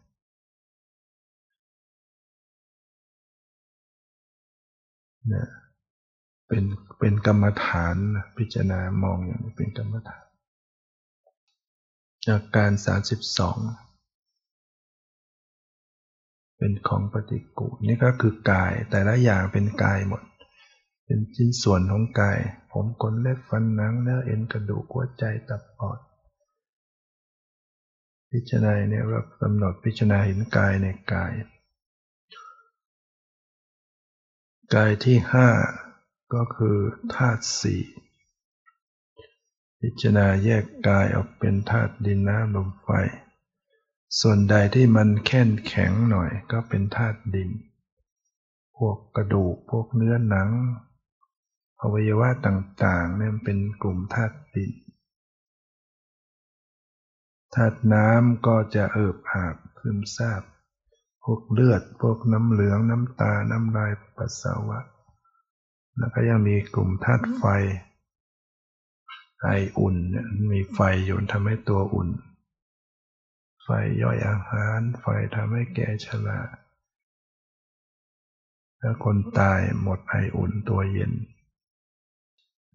[5.28, 5.48] เนี่ย
[6.48, 6.64] เป็น
[7.00, 7.96] เป็นกรรมฐาน
[8.38, 10.26] พิจารณามองอย่างนี้เป็นกรรมฐาน
[12.28, 13.58] จากการสาสิบสอง
[16.58, 20.22] เป็นของปฏิกูลนี่ก็คือกายแต่ละอย่างเป็นกายหมด
[21.06, 22.40] เป็นชิ้นส่วนของกาย
[22.72, 26.00] ผมขนเล็บฟันหนังเนื้อเอ็นกระดูกหัวใจตับปอด
[28.32, 31.32] พิจารณาเนี่ยเรากำหนดพิจารณาเห็นกายในกาย
[34.76, 35.50] กายที่ห้า
[36.34, 36.78] ก็คือ
[37.14, 37.82] ธาตุสี่
[39.82, 42.90] พิจารณาแยกกายออกเป็นธาตุดินน้ำลมไฟ
[44.22, 47.50] ส่วนใดที่มันแข็งแข็งหน่อยก็เป็นธาตุดิน
[48.78, 50.50] พวกกระดูกพวกเนื้อหนัง
[51.82, 54.72] อวัยวะต่างๆเนี่ยเป็นกลุ่มธาตุดิน
[57.56, 60.44] ธาตุน้ำก็จะเอิบอาบซึมซาบ
[61.24, 64.80] พวกเลือด พวกน้ำเหลืองน้ำตา น้ำลายปัสสาวะ
[65.98, 67.44] แล้วก็ยังมีกลุ่มธาตุไฟ
[69.42, 69.48] ไอ
[69.80, 72.10] อุ่นเนี่ยมีไฟอยู่ทำให้ตัวอุ่น
[73.64, 73.70] ไฟ
[74.02, 76.40] ย่อยอาหารไฟทำให้แก่ชรา
[78.82, 81.14] ถ้าคนตายหมดไออุ่นตัวเย็น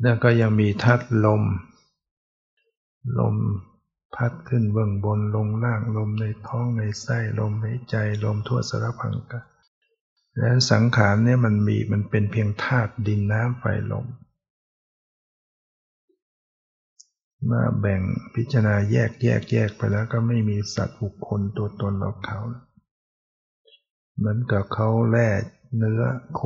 [0.03, 1.43] แล้วก็ยังมีธาตุลม
[3.19, 3.37] ลม
[4.15, 9.41] พัดขึ้นเบื้องบนลงล่างลมในท้องในไส้ลมในใจลมทั่วสารพังกะ
[10.39, 14.07] และสังขารเนี่ยมันมีมันเป็นเพียงธาตุดินน้ำไฟลม
[17.51, 18.01] มาแบ่ง
[18.35, 22.41] พิจารณาแยกแยกแยกไปแล้วก็ไม่มีสัตว์บุคคลตัวตนเราเขา
[24.17, 25.29] เหมือนกับเขาแล่
[25.77, 26.03] เนื้อ
[26.35, 26.41] โค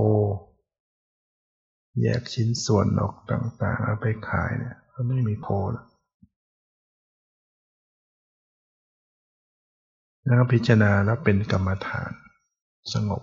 [2.00, 5.86] แยกชิ้นส่วนออกต่างๆ เอาไปขายเนี่ยก็ไม่มีโคแล้ว
[10.24, 12.10] แล้วก็พิจารณาแล้วเป็นกรรมฐาน
[12.92, 13.22] สงบ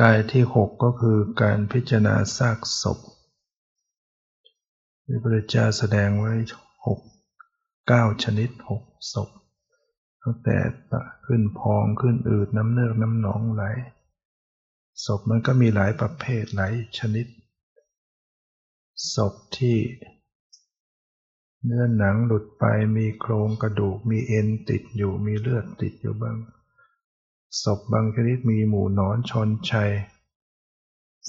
[0.00, 2.98] กายที่หกก็คือการพิจารณาซากศพ
[5.12, 6.32] ที่พระเจ้าแสดงไว้
[6.86, 7.00] หก
[7.88, 9.28] เก้าชนิดหกศพ
[10.22, 10.58] ตั้งแต่
[11.26, 13.62] ขึ้นพองขึ้นอืดน้ำเนือกน้ำหนองไหล
[15.04, 17.26] ศพมันก็มีหลายประเภทหลายชนิด
[19.14, 19.78] ศพที่
[21.64, 22.64] เนื้อหนังหลุดไป
[22.96, 26.36] มีโครงกระดูกมีเอ็นติดอยู่มีเลือดติดอยู่บ้าง
[27.62, 29.90] ศพบางชนิดมีหมูนอนชนชัย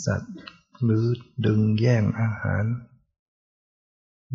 [0.05, 0.35] สัตว์
[0.83, 1.05] หรือ
[1.45, 2.65] ดึงแย่งอาหาร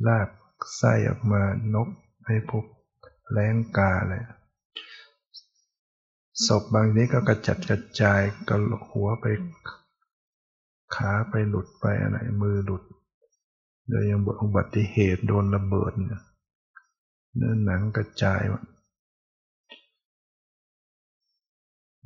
[0.07, 0.29] ลาก
[0.77, 1.43] ไส้ออกมา
[1.75, 1.89] นก
[2.27, 2.65] ให้พวก
[3.33, 4.23] แรงกาเลย
[6.47, 9.25] ศพบางนี้ก็กระจัดกระจายกระหัวไป
[10.95, 12.83] ขาไปหลุดไปอะไรมือหลุด
[13.89, 16.23] โดยยังบอุบัติเหตุโดนระเบิดเนี่ย
[17.35, 18.43] เนื้อหนังกระจาย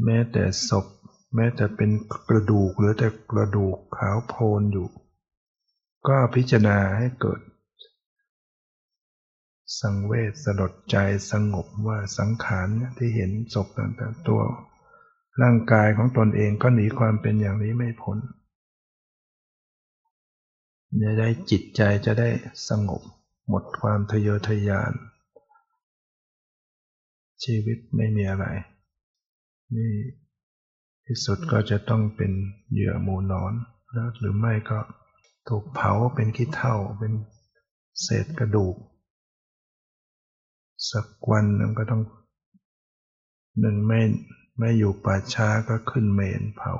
[0.05, 0.87] แม้แต่ศพ
[1.35, 1.90] แม้แต่เป็น
[2.29, 4.88] กระดูกหรือแต่กระดูกขาวโพลนอยู่
[6.07, 7.40] ก็พิจารณาให้เกิด
[9.78, 10.96] สังเวชสลดใจ
[11.30, 14.42] สงบว่าสังขารที่เห็นศพต่างๆตัว
[15.42, 18.18] ร่างกายของตนเองก็หนีความเป็นอย่างนี้ไม่พ้น
[21.02, 22.28] จะได้จิตใจจะได้
[22.68, 23.02] สงบ
[23.48, 24.92] หมดความทะเยอทะยาน
[27.44, 28.46] ชีวิตไม่มีอะไร
[29.76, 29.94] นี่
[31.06, 32.33] ที่สุดก็จะต้องเป็น
[32.70, 33.52] เหยื่อหมูนอน
[33.92, 34.78] แล้วหรือไม่ก็
[35.48, 37.12] ถูกเผาเป็นขี้เถ้าเป็น
[38.02, 38.76] เศษกระดูก
[40.90, 42.03] สักวันหนึ่งก็ต้อง
[43.61, 44.01] หนึ่งไม่
[44.59, 46.73] ไม่อยู่ป่าช้าก็ขึ้นเมนเผา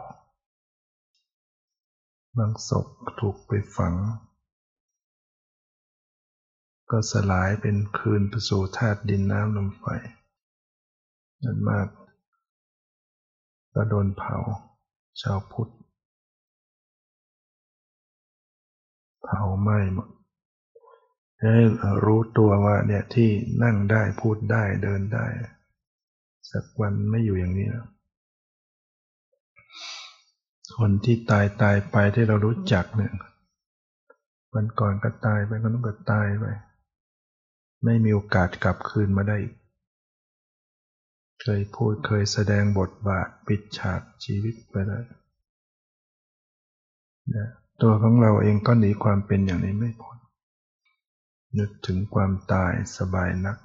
[2.39, 2.87] บางศพ
[3.21, 3.95] ถูกไปฝัง
[6.91, 9.85] ก็สลายเป็นคืนประสู่ธาตุดินน้ำลมไฟ
[11.45, 11.89] นั่นมาก
[13.75, 14.37] ก็โดนเผา
[15.21, 15.73] ชาวพุทธ
[19.23, 20.09] เผาไหม้หมด
[21.41, 21.57] ให้
[22.05, 23.31] รู้ตัวว่าเนี่ยที่
[23.63, 25.27] นั่งได้พูดได้เดินได้
[26.51, 27.87] สักวันไม่อยู่อย่างนี้แล้ว
[30.79, 33.13] คนที่ตายตายไปที่เรารู้จักเนี่ย
[34.55, 36.45] วันก่อนก็ตายไปคนนู้นก็ตายไป
[37.85, 39.39] ไม่มีโอกาสกลับคืนมาได้
[41.43, 45.05] เคยพูดเคยแสดงบทบาทปิดฉากชีวิตไปแล้ว
[47.35, 47.49] นะ
[47.83, 50.20] ตัวของเราเองก็หนีความเป็นอย่างนี้ไม่พ้น
[51.59, 53.59] นึกถึงความตายสบายนัก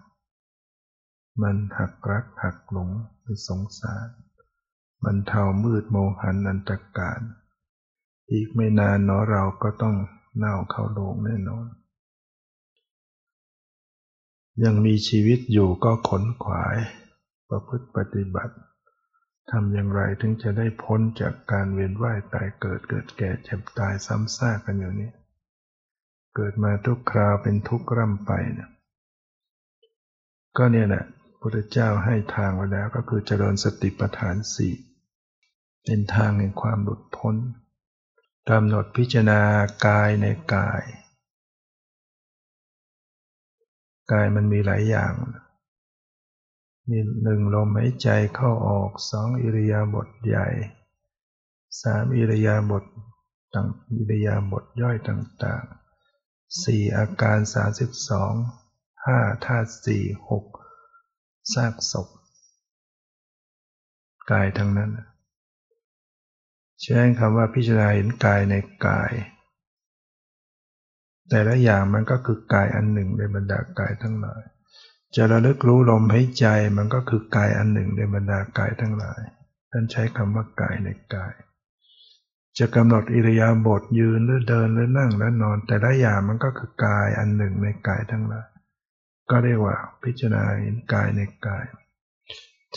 [1.41, 2.89] มันหักรักหักหลง
[3.21, 4.08] ไปสงสาร
[5.04, 7.21] บรรเทามืดโมหันอันตรการ
[8.32, 9.95] อีกไม่นานเนาะเราก็ต้อง
[10.38, 11.65] เน่าเข้าโลงแน่นอน
[14.63, 16.78] ยังมีชีวิตอยู่ก็ขนขวาย
[17.50, 18.56] ประพฤติปฏิบัติ
[19.52, 25.12] ทำอย่างไรถึงจะได้พ้นจากการเวียนว่ายตายเกิดเกิดแก่เจ็บตายซ้ำซากกันอยู่นี้
[26.36, 28.69] เกิดมาทุกคราวเป็นทุกข์ร่ำไปเนี่ย
[30.58, 31.04] ก็เนี่ยแหละ
[31.39, 34.74] พุทธเจ้าให้ทางไว้แล้วก็คือเจริญสติปัฏฐานสี่
[35.84, 37.36] เป็นทางแห่งความหลุดพ้น
[38.50, 39.41] กำหนดพิจารณา
[39.86, 40.84] กายในกาย
[44.12, 45.13] กายมันมีหลายอย่าง
[46.89, 50.48] มีหนึ่งลมหายใจเข้าออกสองอิริยาบถใหญ่
[51.82, 52.84] สามอิริยาบถ
[53.54, 55.85] ต่างอิริยาบถย่อยต่าง ๆ
[56.63, 58.34] สี่อาการสาสิบสอง
[59.05, 60.45] ห้าธาตุสี่หก
[61.53, 62.08] ซากศพ
[64.31, 64.91] กายทั้งนั้น
[66.81, 68.55] ใช้คำว่าพิจารณาเห็นกายใน
[68.88, 69.12] กาย
[71.29, 74.41] แต่ละอย่างมันก็คือกายอันหนึ่งในบรรดากายทั้งหลาย
[75.15, 76.45] จะระลึกรู้ลมหายใจ
[76.77, 79.21] มันก็คือกายอันหนึ่งในบรรดากายทั้งหลาย
[79.71, 81.34] ท่านใช้คำว่ากายในกาย
[82.60, 88.48] จะกำหนดอิริยาบถยืนหรือเดินหรือนั่งและนอน แต่ละอย่างมันก็คือกายอันหนึ่งในกายทั้งหลาย
[89.30, 91.65] ก็เรียกว่าพิจารณาเห็นกายในกาย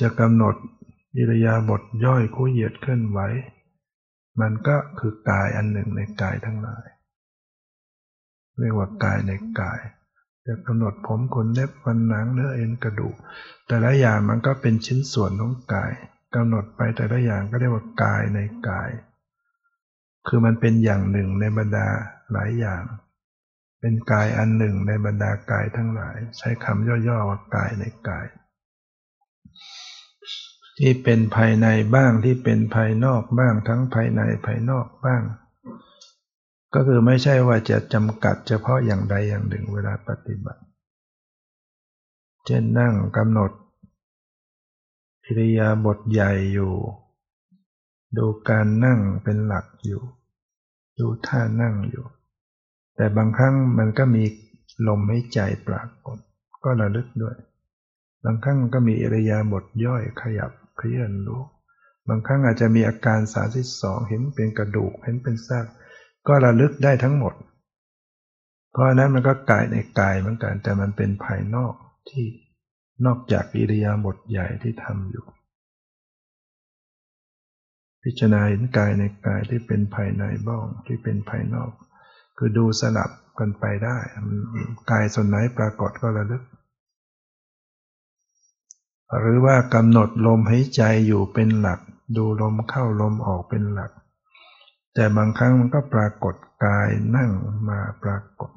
[0.00, 0.54] จะกำหนด
[1.16, 3.18] อิริยาบถย่อยคู่เหยียดเคลื่อนไหว
[4.40, 6.86] มันก็คือกายอันหนึ่งในกายทั้งหลาย
[8.60, 9.80] เรียกว่ากายในกาย
[10.46, 13.16] จะกำหนดผมขนเล็บฟันหนังเนื้อเอ็นกระดูก
[13.66, 15.92] แต่ละอย่างมันก็เป็นชิ้นส่วนของกาย
[16.34, 18.38] กำหนดไปแต่ละอย่างก็เรียกว่ากายใน
[18.68, 18.90] กาย
[20.28, 21.88] คือมันเป็นอย่างหนึ่งในบรรดา
[22.32, 22.82] หลายอย่าง
[23.80, 28.26] เป็นกายอันหนึ่งในบรรดากายทั้งหลาย ใช้คำย่อๆว่ากายในกาย
[30.78, 35.22] ที่เป็นภายในบ้างที่เป็นภายนอกบ้างทั้งภายในภายนอกบ้าง
[36.74, 40.62] ก็คือไม่ใช่ว่าจะจำกัดเฉพาะอย่างใดอย่างหนึ่งเวลาปฏิบัติ
[42.46, 43.50] เช่นนั่งกำหนด
[45.24, 46.72] อิริยาบถใหญ่อยู่
[48.16, 50.02] ดูการนั่งเป็นหลักอยู่
[50.98, 52.06] ดูท่านั่งอยู่
[52.96, 54.24] แต่บางครั้งมันก็มี
[54.88, 56.18] ลมให้ใจปรากฏ
[56.64, 57.36] ก็ระลึกด้วย
[58.24, 61.42] บางครั้งก็มีอริยาบถย่อยขยับเคลื่อนรู้
[62.08, 65.66] บางครั้งอาจจะมีอาการสาสิสองเห็นเป็นกระดูกเห็นเป็นซาก
[66.28, 67.34] ก็ระลึกได้ทั้งหมด
[68.72, 71.74] เพราะนั้นมันก็กายในกายเหมือนกันแต่มันเป็นภายนอก
[72.08, 72.26] ที่
[73.06, 75.24] นอกจากอิริยาบถใหญ่ที่ทำอยู่
[78.02, 81.70] พิจารณาเห็นกายในกายที่เป็นภายในบ้องที่เป็นภายนอก
[82.36, 83.98] คือดูสลับกันไปได้
[84.90, 86.42] กายส่วนไหนปรากฏก็ระลึก
[89.20, 91.80] หรือว่ากำหนดลมหายใจอยู่เป็นหลัก
[92.16, 93.92] ดูลมเข้าลมออกเป็นหลัก
[94.94, 96.34] แต่บางครั้งมันก็ปรากฏ
[96.64, 97.30] กายนั่ง
[97.68, 98.50] มาปรากฏ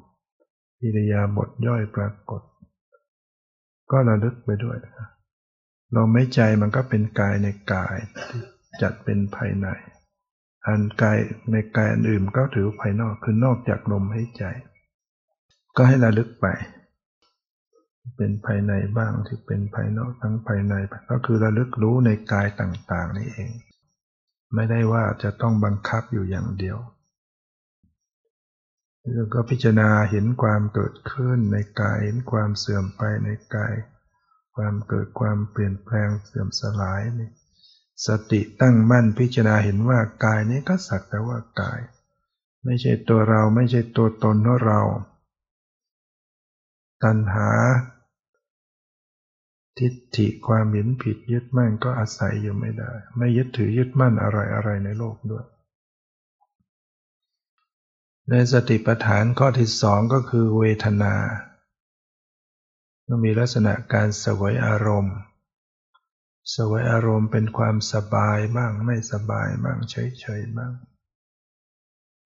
[0.80, 2.42] อิริยาบถย่อยปรากฏ
[3.90, 4.76] ก็ระลึกไปด้วย
[5.96, 7.96] ลมหายใจมันก็เป็นกายในกาย
[8.80, 9.66] จัดเป็นภายใน
[10.66, 11.18] อันกาย
[11.50, 14.44] ในกายอันอื่นก็ถือภายนอกคือนอกจากลมหายใจ
[15.76, 16.46] ก็ให้ระลึกไป
[18.16, 20.74] เป็นภายในบ้างที่เป็นภายนอกทั้งภายใน
[21.10, 23.52] ก็คือระลึกรู้ในกายต่างๆนี่เอง
[24.54, 26.78] ไม่ได้ว่าจะต้องบังคับอยู่อย่างเดียว
[29.14, 33.74] แล้วก็พิจารณาเห็นความเกิดขึ้นในกายเห็นความเสื่อมไปในกาย
[34.56, 37.30] ความเกิดความเปลี่ยนแปลงเสื่อมสลายนี่
[38.06, 41.80] สติตั้งมั่นพิจารณาเห็นว่ากายนี้ก็สักแต่ว่ากาย
[42.64, 44.80] ไม่ใช่ตัวเราไม่ใช่ตัวตนของเรา
[47.02, 47.50] ตัณหา
[49.78, 55.44] ทิฏฐิความเห็นผิดยึดมั่นก็อาศัยอยู่ไม่ได้ ไม่ยึดถือยึดมั่นอะไรอะไรในโลกด้วย
[58.30, 61.14] ในสติปัฏฐานข้อที่สองก็คือเวทนา
[63.06, 65.16] ต้องมีลักษณะการสวยอารมณ์
[66.54, 70.72] สวยอารมณ์เป็นความสบายบ้างไม่สบายบ้างเฉยๆบ้าง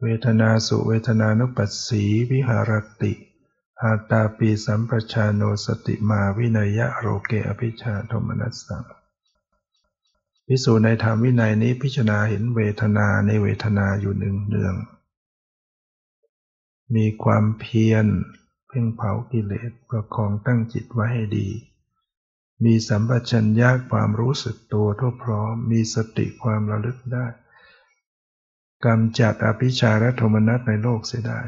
[0.02, 3.12] เวทนาสุเวทนานุปัสสีวิหารติ
[3.83, 8.85] อาตาปีสัมปชาโนสติมาวินัยะโรเกอภิชาโทมนัสสัง
[10.46, 14.74] พิสูจในธรรมวินัยนี้พิจารณาเห็นเวทนาในเวทนาอยู่หนึ่งเนือง
[16.94, 18.07] มีความเพียร
[18.68, 21.48] เพ่งเผากิเลสประคองตั้งจิตไว้ให้ดี
[22.64, 27.27] มีสัมปชัญญะความรู้สึกตัวทั่วพร้อม มีสติความระลึกได้
[28.85, 31.40] กำจัดอภิชาและโทมนัสในโลกเสียได้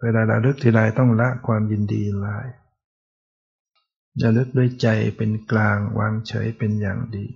[0.00, 2.46] เวลาระลึกทีไรต้องละความยินดีลาย
[4.22, 7.26] ระลึกด้วยใจเป็นกลางวางเฉยเป็นอย่างดี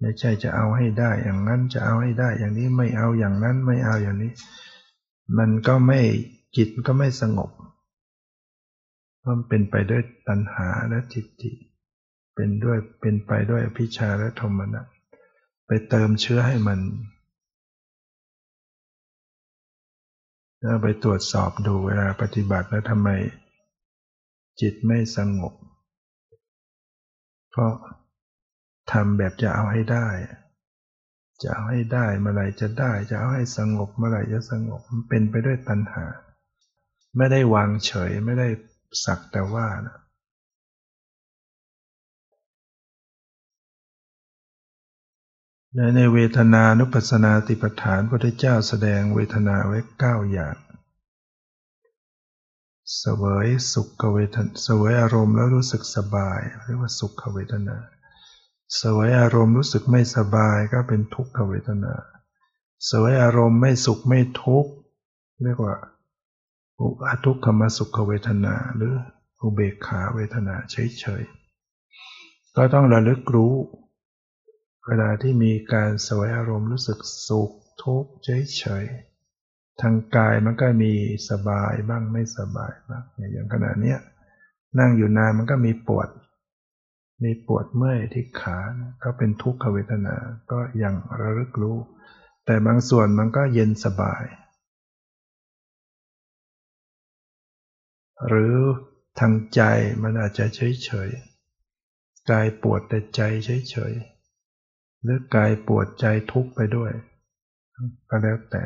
[0.00, 4.32] ไม่ใช่จะเอาให้ได้อย่างนั้นจะเอาให้ได้อย่างนี้ไม่เอาอย่างนั้นไม่เอาอย่างนี้
[5.38, 6.00] มันก็ไม่
[6.56, 7.50] จิตก็ไม่สงบ
[9.26, 11.50] มันเป็นไปด้วยตัณหาและจิตติ
[12.40, 14.86] เป็นด้วยเป็นไปด้วยอภิชาและโทมนัส
[15.66, 16.80] ไปเติมเชื้อให้มัน
[20.60, 23.08] แล้วไปตรวจสอบดูเวลาปฏิบัติแล้วทำไม
[24.60, 25.54] จิตไม่สงบ
[27.50, 27.72] เพราะ
[28.92, 30.08] ทำแบบจะเอาให้ได้
[31.42, 36.06] จะเอาให้ได้เมื่อไหร่จะได้ จะเอาให้สงบเมื่อไหร่จะสงบมันเป็นไปด้วยตัณหา
[37.16, 38.48] ไม่ได้วางเฉยไม่ได้
[39.04, 39.96] สักแต่ว่านะ
[45.74, 50.56] ในในเวทนานุปัสสนาติปฐานพระพุทธเจ้าแสดงเวทนาไว้เก้าอย่าง
[52.98, 57.76] เสวยสุขเวทนาเสวยอารมณ์แล้วรู้สึกสบาย เรียกว่าสุขเวทนา
[58.76, 61.94] เสวยอารมณ์รู้สึกไม่สบายก็เป็นทุกขเวทนา
[62.86, 64.72] เสวยอารมณ์ไม่สุขไม่ทุกข์
[65.44, 65.74] เรียกว่า
[66.78, 68.94] อุอทุกขมสุขเวทนาหรือ
[69.40, 73.54] อุเบกขาเวทนาเฉยๆก็ต้องระลึกรู้
[74.88, 77.50] เวลาที่มีการสวยอารมณ์รู้สึกสุข
[77.82, 80.92] ทุกข์เฉยๆทางกายมันก็มี
[81.30, 83.96] สบายบ้างไม่สบายบ้างอย่างขณะนี้
[84.78, 86.08] นั่งอยู่นานมันก็มีปวด
[87.24, 88.58] มีปวดเมื่อยที่ขา
[89.04, 90.16] ก็เป็นทุกขเวทนา
[90.52, 91.78] ก็ยังระลึกรู้
[92.46, 94.24] แต่บางส่วนมันก็เย็นสบาย
[98.26, 98.56] หรือ
[99.20, 99.60] ทางใจ
[100.02, 101.10] มันอาจจะเฉยเฉย
[102.30, 103.92] กายปวดแต่ใจเฉยเฉย
[105.02, 106.92] หรือกายปวดใจทุกข์ไปด้วย
[108.08, 108.64] ก็แล้วแต่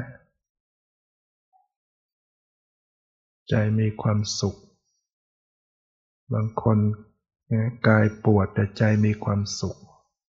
[3.48, 4.56] ใจมีความสุข
[6.34, 6.78] บางคน
[7.88, 9.76] กายปวดแต่ใจมีความสุข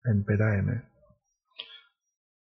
[0.02, 0.72] เป็นไปได้ไหม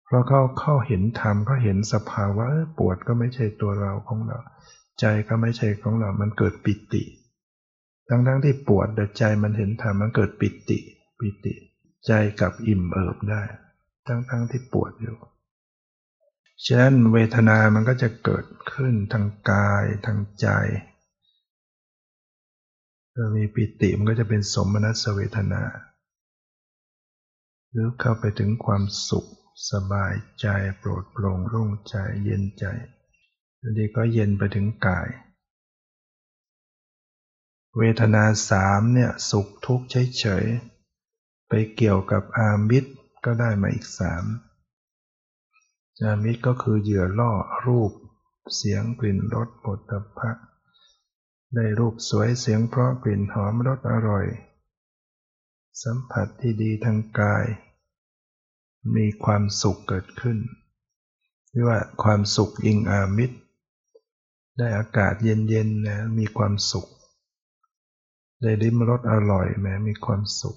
[0.04, 2.46] เพราะเขาเข้าเห็นธรรมเขาเห็นสภาวะ
[2.78, 4.38] ปวดก็ไม่ใช่ตัวเราของเรา
[5.00, 7.02] ใจก็ไม่ใช่ของเรา มันเกิดปิติ
[8.08, 10.78] ทั้งทั้งที่ปวดแต่ใจมันเห็นธรรมมันเกิดปิติ
[11.18, 11.54] ปิติ
[12.06, 13.42] ใจกับอิ่มเอิบได้
[14.06, 15.16] ทั้งทั้งที่ปวดอยู่
[16.64, 20.48] ฉะนั้นเวทนามันก็จะเกิดขึ้นทางกายทางใจ
[23.14, 25.62] ถ้ามีปิติมันก็จะเป็นสมนัสเวทนา
[27.70, 29.28] หรือเข้าไปถึงความสุข
[29.70, 30.46] สบายใจ
[30.78, 32.64] โปรดโปร่งโล่งใจเย็นใจ
[33.60, 35.08] บางทีก็เย็นไปถึงกาย
[37.78, 40.73] เวทนาสามเนี่ยสุขทุกข์เฉยๆ
[41.76, 42.90] เกี่ยวกับอามิตร
[43.24, 44.24] ก็ได้มาอีกสาม
[46.04, 47.32] อามิตรก็คือเหยื่อล่อ
[47.66, 47.92] รูป
[48.56, 50.30] เสียงกลิ่นรสปฐพะ
[51.54, 54.26] ได้รูปสวยเสียงเพราะกลิ่นหอมรสอร่อย
[55.82, 57.44] สัมผัสที่ดีทางกาย
[58.96, 60.38] มีความสุขเกิดขึ้น
[61.50, 63.36] เรียกว่าความสุขอิงอามิตร
[64.58, 66.86] ได้อากาศเย็นๆนะมีความสุข
[68.42, 70.56] ได้ลิ้มรสอร่อยแม้มีความสุข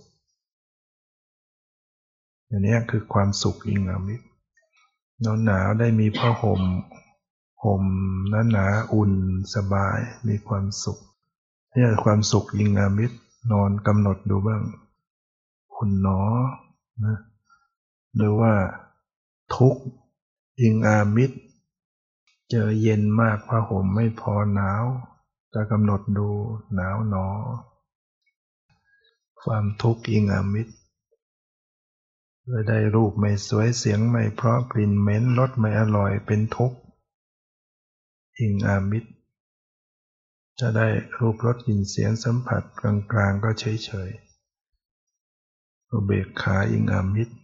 [2.49, 4.25] อันนี้คือความสุขอิงอามิตร
[5.23, 6.61] นาวหนาวได้มีผ้าห่ม
[7.63, 7.83] ห่ม
[8.29, 9.13] หนาหนาอุ่น
[9.55, 10.99] สบายมีความสุข
[11.73, 13.17] นี่คือความสุขอิงอามิตร
[13.51, 14.63] นอนกำหนดดูบ้าง
[15.75, 16.21] อุ่นหนอ
[17.05, 17.17] นะ
[18.15, 18.53] หรือว่า
[19.55, 19.75] ทุก
[20.61, 21.37] อิงอามิตร
[22.49, 24.83] เจอเย็นมากผ้าห่มไม่พอหนาว
[25.53, 26.29] จะกำหนดดู
[26.75, 27.27] หนาวหนอ
[29.41, 30.73] ความทุกข์อิงอามิตร
[32.49, 36.77] เลยได้รูปไม่สวยเสียงไม่เพราะกลิ่นเหม็นรสไม่อร่อยเป็นทุกข์
[38.39, 39.09] อิงอามิตร
[40.59, 40.87] จะได้
[41.17, 42.63] รูปรสกลิ่นเสียงสัมผัส
[43.11, 47.35] กลางๆก็เฉยๆอุเบกขาอิงอามิตร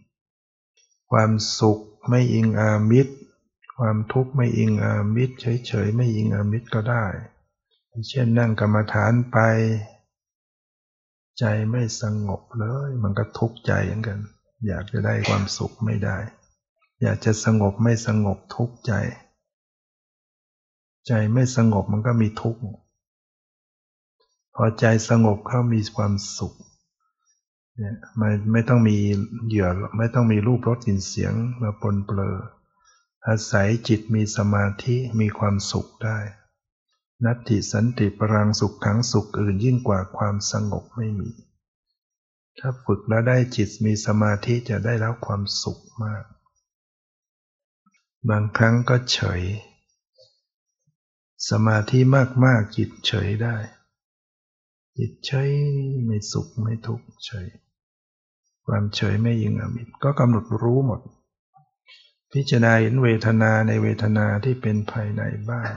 [1.10, 3.14] ความสุขไม่อิงอามิตร
[3.76, 7.04] ความทุกข์ไม่อิงอามิตร เฉยๆไม่อิงอามิตรก็ได้
[8.08, 9.38] เช่นนั่งกรรมฐานไป
[11.38, 14.20] ใจไม่สงบเลย มันก็ทุกข์ใจเหมือนกัน
[14.66, 16.18] อยากจะได้ความสุขไม่ได้
[17.02, 18.92] อยากจะสงบไม่สงบทุกข์ใจ
[21.06, 22.60] ใจไม่สงบมันก็มีทุกข์
[24.54, 26.54] พอใจสงบเข้ามีความสุข
[27.76, 28.96] เนี่ยไม่ไม่ต้องมี
[29.46, 32.36] เหยื่อไม่ต้องมีรูปรสกลิ่นเสียงมาปนเปื้อ
[33.26, 36.18] อาศัยจิตมีสมาธิมีความสุขได้
[37.24, 41.30] นัตติสันติปรังสุขขังสุขอื่นยิ่งกว่าความสงบไม่มี
[42.58, 46.24] ถ้าฝึกแล้วได้จิตมีสมาธิจะได้รับความสุขมาก
[48.30, 49.42] บางครั้งก็เฉย
[51.50, 51.98] สมาธิ
[52.44, 53.56] มากๆจิตเฉยได้
[54.98, 55.50] จิตเฉย
[56.04, 57.46] ไม่สุขไม่ทุกข์เฉย
[58.66, 61.00] ความเฉยไม่ยิงอมิตก็กำหนดรู้หมด
[62.32, 65.72] พิจารณาเห็นเวทนาในเวทนาที่เป็นภายในบ้าง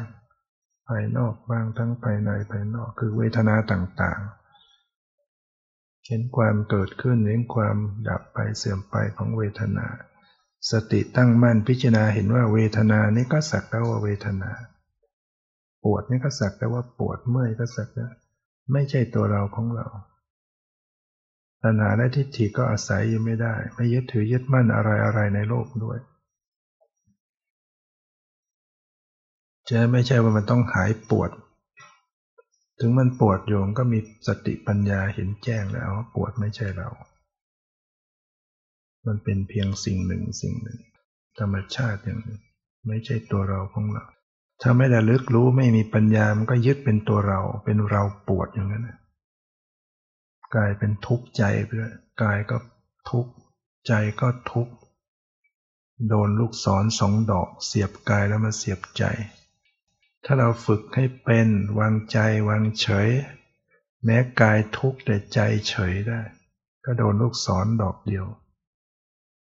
[0.87, 4.36] ภายนอกบ้างทั้งภายในภายนอกคือเวทนาต่างๆ
[6.07, 7.77] เห็นความเกิดขึ้นเห็นความ
[8.07, 9.87] ดับไปเสื่อมไปของเวทนา
[10.71, 14.51] สติตั้งมั่นพิจารณาเห็นว่าเวทนานี้ก็สักแต่ว่าเวทนา
[15.83, 18.07] ปวดนี่ก็สักแต่ว่าปวดเมื่อยก็สักแต่
[18.71, 19.87] ไม่ใช่ตัวเราของเรา
[21.61, 25.97] ตัณหาและทิฏฐิก็อาศัยอยังไม่ได้ ไม่ยึดถือยึดมั่นอะไรอะไรในโลกด้วย
[29.69, 31.29] จะไม่ใช่ว่ามันต้องหายปวด
[32.79, 36.89] ถึงมันปวดโยมก็มีสติปัญญาเห็นแจ้งแล้วว่าปวดไม่ใช่เรา
[39.07, 40.79] มันเป็นเพียงสิ่งหนึ่งสิ่งหนึ่ง
[41.39, 42.41] ธรรมชาติอย่างหนึ่ง
[42.87, 44.05] ไม่ใช่ตัวเราของเรา
[44.61, 48.89] ถ้าไม่ได้ลึกรู้ไม่มีปัญญา มันก็ยึดเป็นตัวเรา เป็นเราปวดอย่างนั้น
[50.55, 52.57] กลายเป็นทุกข์ใจไปเลยกายก็
[53.09, 53.31] ทุกข์
[53.87, 54.73] ใจก็ทุกข์
[56.07, 59.03] โดนลูกศรสองดอก เสียบกายแล้วมาเสียบใจ
[60.29, 61.49] ถ้าเราฝึกให้เป็น
[61.79, 62.17] วางใจ
[62.49, 63.09] วางเฉย
[64.03, 66.21] แม้กายทุกข์แต่ใจเฉยได้
[66.85, 68.25] ก็โดนลูกศรดอกเดียว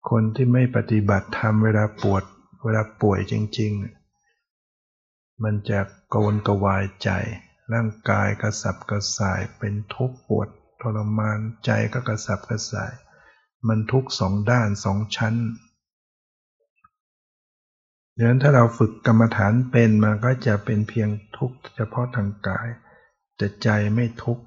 [0.09, 2.23] คนที่ไม่ปฏิบัติธรรมเวลาปวด
[2.63, 3.73] เวลาป่วยจริง
[4.57, 5.79] ๆ มันจะ
[6.13, 7.09] กวนกวายใจ
[7.73, 10.49] ร่างกายกระสับกระส่ายเป็นทุกข์ปวด
[10.81, 12.93] ทรมานใจก็กระสับกระส่าย
[13.67, 15.35] มันทุกสองด้านสองชั้น
[18.19, 22.67] ดังนั้นถ้าเราฝึกกรรมฐานเป็นมันก็จะเป็นเพียงทุกข์เฉพาะทางกาย
[23.37, 24.43] แต่ใจไม่ทุกข์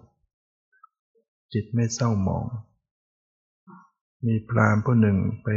[1.52, 2.46] จิตไม่เศร้าหมอง
[4.26, 5.48] มีพรามผู้หนึ่งไป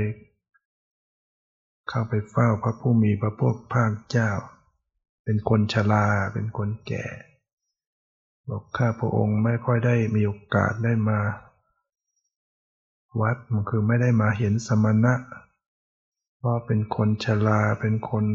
[1.90, 4.32] เข้าไปเฝ้าพระผู้มีพระพกภาคเจ้า
[5.24, 7.06] เป็นคนชราเป็นคนแก่
[8.50, 11.20] บอกข้าพระองค์ไม่ค่อยได้มีโอกาสได้มา
[13.22, 15.14] วัดมันคือไม่ได้มาเห็นสมณะ
[16.44, 18.26] เพราะเป็นคนชราเป็นคน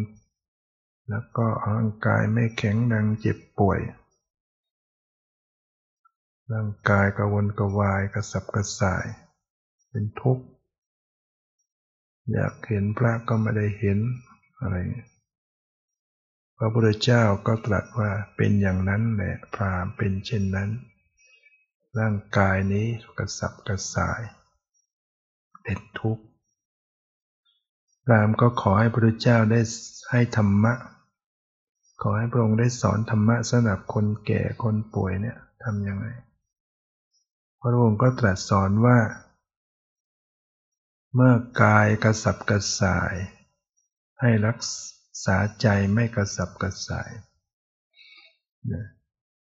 [1.10, 3.80] แล้วก็ร่างกายไม่แข็งแรงเจ็บป่วย
[6.52, 9.06] ร่างกายกระวนกระวายกระสับกระส่าย
[9.90, 10.44] เป็นทุกข์
[12.32, 13.98] อยากเห็นพระก็ไม่ได้เห็น
[14.60, 14.76] อะไร
[16.56, 20.70] พระพุทธเจ้าก็ตรัสว่าเป็นอย่างนั้นแหละพรามเป็นเช่นนั้น
[21.98, 22.86] ร่างกายนี้
[23.18, 24.20] กระสับกระส่าย
[25.62, 26.27] เป็นทุกข์
[28.10, 29.60] รามก็ขอให้พระพุทธเจ้าได้
[30.10, 30.74] ให้ธรรมะ
[32.02, 36.06] ขอให้พระองค์ได้สอนธรรมะสำหรับคนแก่คนป่วยเนี่ยทำยังไง
[37.62, 38.98] พระองค์ก็ตรัสสอนว่า
[41.14, 43.14] เมื่อกายกระสับกระส่าย
[44.20, 44.58] ให้รัก
[45.24, 47.10] ษาใจไม่กระสับกระส่าย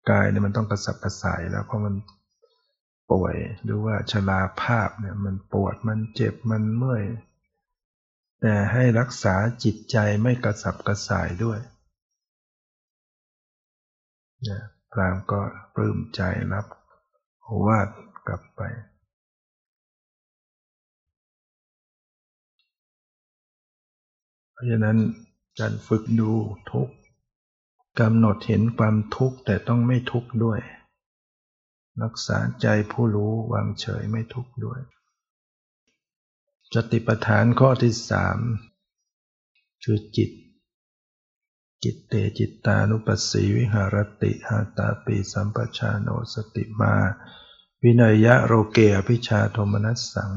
[0.09, 1.95] กายเนี่ยมันต้องกระสับกระส่ายแล้วเพราะมัน
[3.11, 7.03] ป่วยหรือว่าชราภาพเนี่ยมันปวดมันเจ็บมันเมื่อย
[8.41, 11.59] แต่ให้รักษาจิตใจไม่กระสับกระส่ายด้วย
[14.47, 14.59] นะ
[14.91, 15.41] พรามก็
[15.75, 16.21] ปลื้มใจ
[16.53, 16.65] รับ
[17.65, 17.89] วาด
[18.27, 18.61] กลับไป
[24.51, 24.97] เพราะฉะนั้น
[25.59, 26.31] การฝึกดู
[26.71, 26.89] ทุก
[27.99, 30.59] กำหนดเห็นความทุกข์แต่ต้องไม่ทุกข์ด้วย
[32.03, 34.79] รักษาใจผู้รู้วางเฉยไม่ทุกข์ด้วย
[36.75, 38.37] สติปัฏฐานข้อที่สาม
[39.83, 40.31] คือจิต
[41.83, 46.93] จิตเตจิตตานุปัสสีวิหารติหาตาปีสัมปชาโนสติมา
[47.83, 50.31] วินัยยะโรเกอภิชาโทมนัสสัง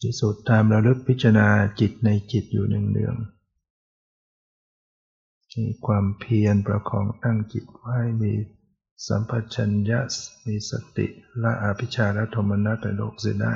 [0.00, 1.48] จิตสุดตามระลึกพิจารณา
[1.80, 3.16] จิตในจิตอยู่หนึ่งเดือง
[5.56, 8.32] มีความเพียรประคองตั้งจิตไว้มี
[9.06, 10.00] สัมปชัญญะ
[10.46, 11.06] มีสติ
[11.42, 13.54] ละอภิชาและโทมนัสในโลกเสียได้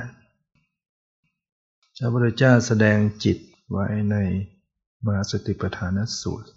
[1.99, 3.39] พระพุทธเจ้าแสดงจิต
[3.71, 4.17] ไว้ใน
[5.07, 6.49] มาสติปัฏฐานสูตร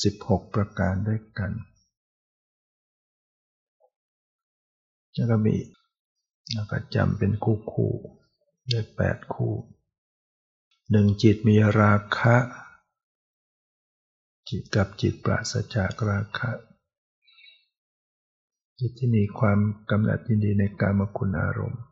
[0.00, 1.52] 16 ประการด้วยกัน
[5.14, 5.56] จะก็มี
[6.52, 7.92] แล้วก็จำเป็นคู่คู่
[8.70, 9.54] ได้แปดคู่
[10.90, 12.36] หนึ่งจิตมีราคะ
[14.48, 16.50] จิตกับจิตปราศจากราคะ
[18.80, 19.58] จิตที่มีความ
[19.90, 21.82] กำหนัดยินดีในการมคุณอารมณ์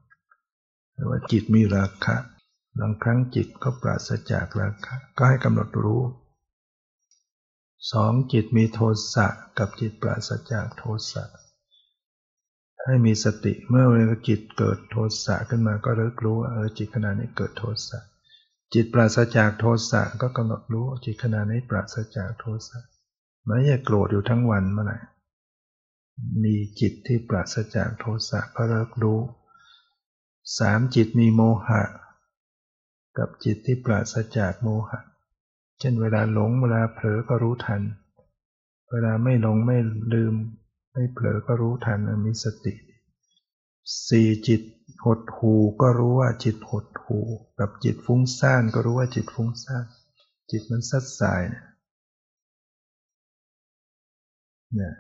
[0.95, 2.17] หรือว่าจิตมีราคะ
[2.81, 6.03] บางครั้งจิตก็ปราศจากราคะก็ให้กำหนดรู้
[7.93, 8.81] สองจิตมีโท
[9.15, 9.27] สะ
[9.59, 11.25] กับจิตปราศจากโทสะ
[12.85, 17.99] ให้มีสติเมื่อเวลาจิตเกิดโทสะขึ้นมาก็เลิกรู้ว่าเออจิตขณะนี้เกิดโทสะ
[18.75, 22.79] จิตปราศจากโทสะก็กำหนดรู้จิตขณะนี้ปราศจากโทสะ
[23.45, 24.99] ไม่ใช่โกรธอยู่ทั้งวันเมื่อไหร่
[26.43, 29.21] มีจิตที่ปราศจากโทสะก็เลิกรู้
[30.59, 31.83] สามจิตมีโมหะ
[33.19, 35.01] กับจิตที่ปราศจากโมหะ
[35.79, 37.83] เช่นเวลาหลงเวลาเผลอก็รู้ทัน
[38.91, 39.79] เวลาไม่หลงไม่
[40.13, 40.35] ลืม
[40.93, 42.75] ไม่เผลอก็รู้ทันมีสติ
[44.09, 44.63] สี่จิต
[45.05, 47.19] หดหูก็รู้ว่าจิตหดหู
[47.59, 49.85] กับจิตฟุ้งซ่านก็รู้ว่าจิตฟุ้งซ่าน
[50.51, 54.95] จิตมันซัดสายเนี่ย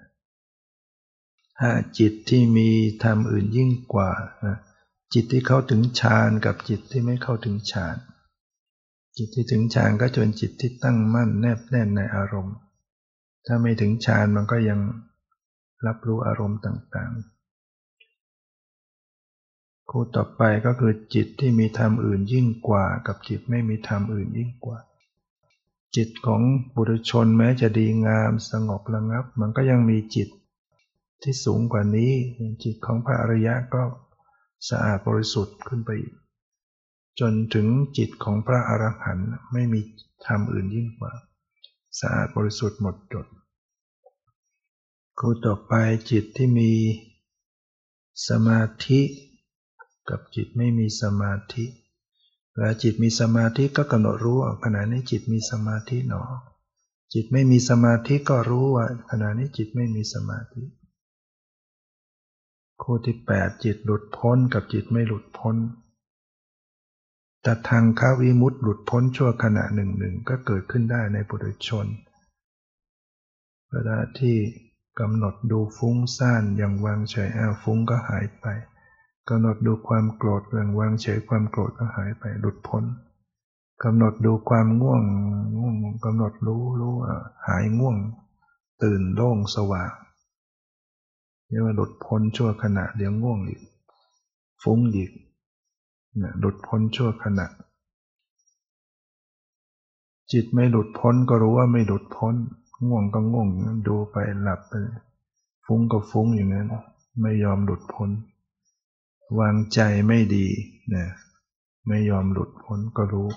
[1.98, 2.68] จิตที่มี
[3.03, 4.11] ธรรมอื่นยิ่งกว่า
[5.14, 7.96] จิตที่เข้าถึงฌานกับจิตที่ไม่เข้าถึงฌาน
[9.16, 12.57] จิตที่ถึงฌานก็จนจิตที่ตั้งมั่นแนบแน่นในอารมณ์
[13.46, 14.80] ถ้าไม่ถึงฌานมันก็ยัง
[15.86, 17.22] รับรู้อารมณ์ต่างๆ
[19.90, 24.78] คู่ต่อไปก็คือจิตที่มีธรรมอื่นยิ่งกว่า กับจิตไม่มีธรรมอื่นยิ่งกว่า
[25.96, 26.42] จิตของ
[26.74, 30.28] บุรุชนแม้จะดีงามสงบระงับ มันก็ยังมีจิต
[31.22, 32.12] ที่สูงกว่านี้
[32.64, 33.82] จิตของพระอริยะก็
[34.68, 36.14] สะอาดบริสุทธิ์ขึ้นไปอีก
[37.20, 37.66] จนถึง
[37.98, 39.80] จิตของพระอรหันต์ไม่มี
[40.26, 41.12] ธรรมอื่นยิ่งกว่า
[42.00, 43.26] สะอาดบริสุทธิ์หมดจด
[45.18, 45.72] คู่ต่อไป
[46.10, 46.72] จิตที่มี
[48.28, 49.00] สมาธิ
[50.10, 51.64] กับจิตไม่มีสมาธิ
[52.52, 56.22] เวลาจิตมีสมาธิก็กำหนดรู้ว่าขณะนี้จิตมีสมาธิหนอ
[57.14, 60.62] จิตไม่มีสมาธิก็รู้ว่าขณะนี้จิตไม่มีสมาธิ
[62.82, 65.56] คู่ที่แปดจิตหลุดพ้นกับจิตไม่หลุดพ้น
[67.42, 71.86] แต่ทางคาวิมุตต์หลุดพ้นชั่วขณะหนึ่งหนึ่งก็เกิดขึ้นได้ในปุถุชน
[73.70, 74.36] เวลาที่
[75.00, 78.46] กำหนดดูฟุ้งซ่านอย่างวางเฉยอ้าวฟุ้งก็หายไป
[79.28, 82.84] กำหนดดูความโกรธอย่างวางเฉยความโกรธก็หายไปหลุดพ้น
[83.84, 85.04] กำหนดดูความง่วง
[85.58, 86.94] ง่วงกำหนดรู้รู้
[87.46, 87.96] หายง่วง
[88.82, 89.92] ตื่นโล่งสว่าง
[91.53, 93.61] เรียกว่าหลุดพ้นชั่วขณะเดี๋ยวง่วงอีก
[94.62, 95.11] ฟุ้งอีก
[96.18, 97.46] เนี่ยหลุดพ้นชั่วขณะ
[100.32, 102.34] จิตไม่หลุดพ้นก็รู้ว่าไม่หลุดพ้น
[102.88, 103.48] ง่วงก็ง่วง
[103.88, 104.74] ดูไปหลับไป
[105.66, 106.68] ฟุ้งก็ฟุ้งอย่างนั้น
[107.20, 108.11] ไม่ยอมหลุดพ้น
[109.38, 110.46] วางใจไม่ดี
[110.90, 111.09] เนี่ย
[111.86, 113.28] ไม่ยอมหลุดพ้นก็รู้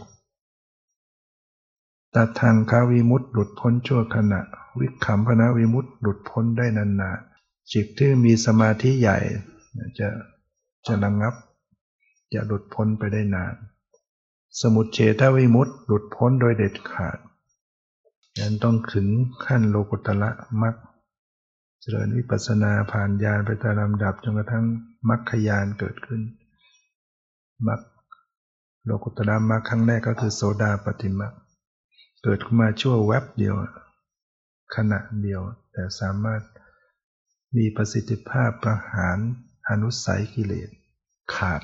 [2.16, 4.42] ตัดทางคาวิมุตต์หลุดพ้นชั่วขณะ
[4.80, 7.35] วิขำพนะวิมุตต์หลุดพ้นได้นานๆ
[7.74, 9.18] จิตที่มีสมาธิใหญ่
[10.00, 10.08] จะ
[10.88, 11.34] จะระงับ
[12.34, 13.56] จะหลุดพ้นไปได้นาน
[14.62, 17.18] สมุดเฉทวิมุตต์หลุดพ้นโดยเด็ดขาด
[18.38, 19.08] ยันต้องถึง
[19.46, 20.76] ขั้นโลกุตละมัก
[21.82, 24.66] เจริญวิปัสนาผ่านญาณไปตามลำดับจนกระทั่ง
[25.10, 26.22] มัคคยานเกิดขึ้น
[27.68, 27.82] มัก
[28.86, 31.34] โลกุตละมักครั้งแรกก็คือโสดาปฏิมัก
[32.24, 33.56] เกิดขึ้นมาชั่วแวบเดียว
[34.76, 35.42] ขณะเดียว
[35.72, 36.42] แต่สามารถ
[37.58, 39.18] มีประสิทธิภาพประหาร
[39.70, 40.70] อนุสัยกิเลส
[41.36, 41.62] ขาด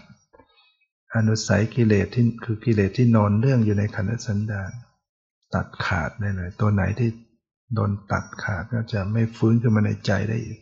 [1.16, 4.72] อนุสัยกิเลสที่คือกิเลสที่นอนเรื่องอยู่ในขันธสันดาน
[5.54, 7.10] ตัดขาดได้เลย ตัวไหนที่
[7.74, 10.60] โดนตัดขาดก็จะไม่ฟื้นขึ้นมาในใจได้อีก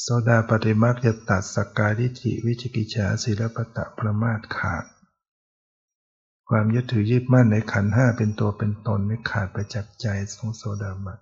[0.00, 4.84] โซดาปฏิมาจะตัดสกกายทิฏฐิวิจิกิจฉาศิลปตะประมาทขาด
[6.48, 10.06] ความยึดถือยึดมั่นในขันห้าเป็นตัวเป็นตนไม่ขาดไปจากใจ
[10.38, 11.18] ของโซดาบัต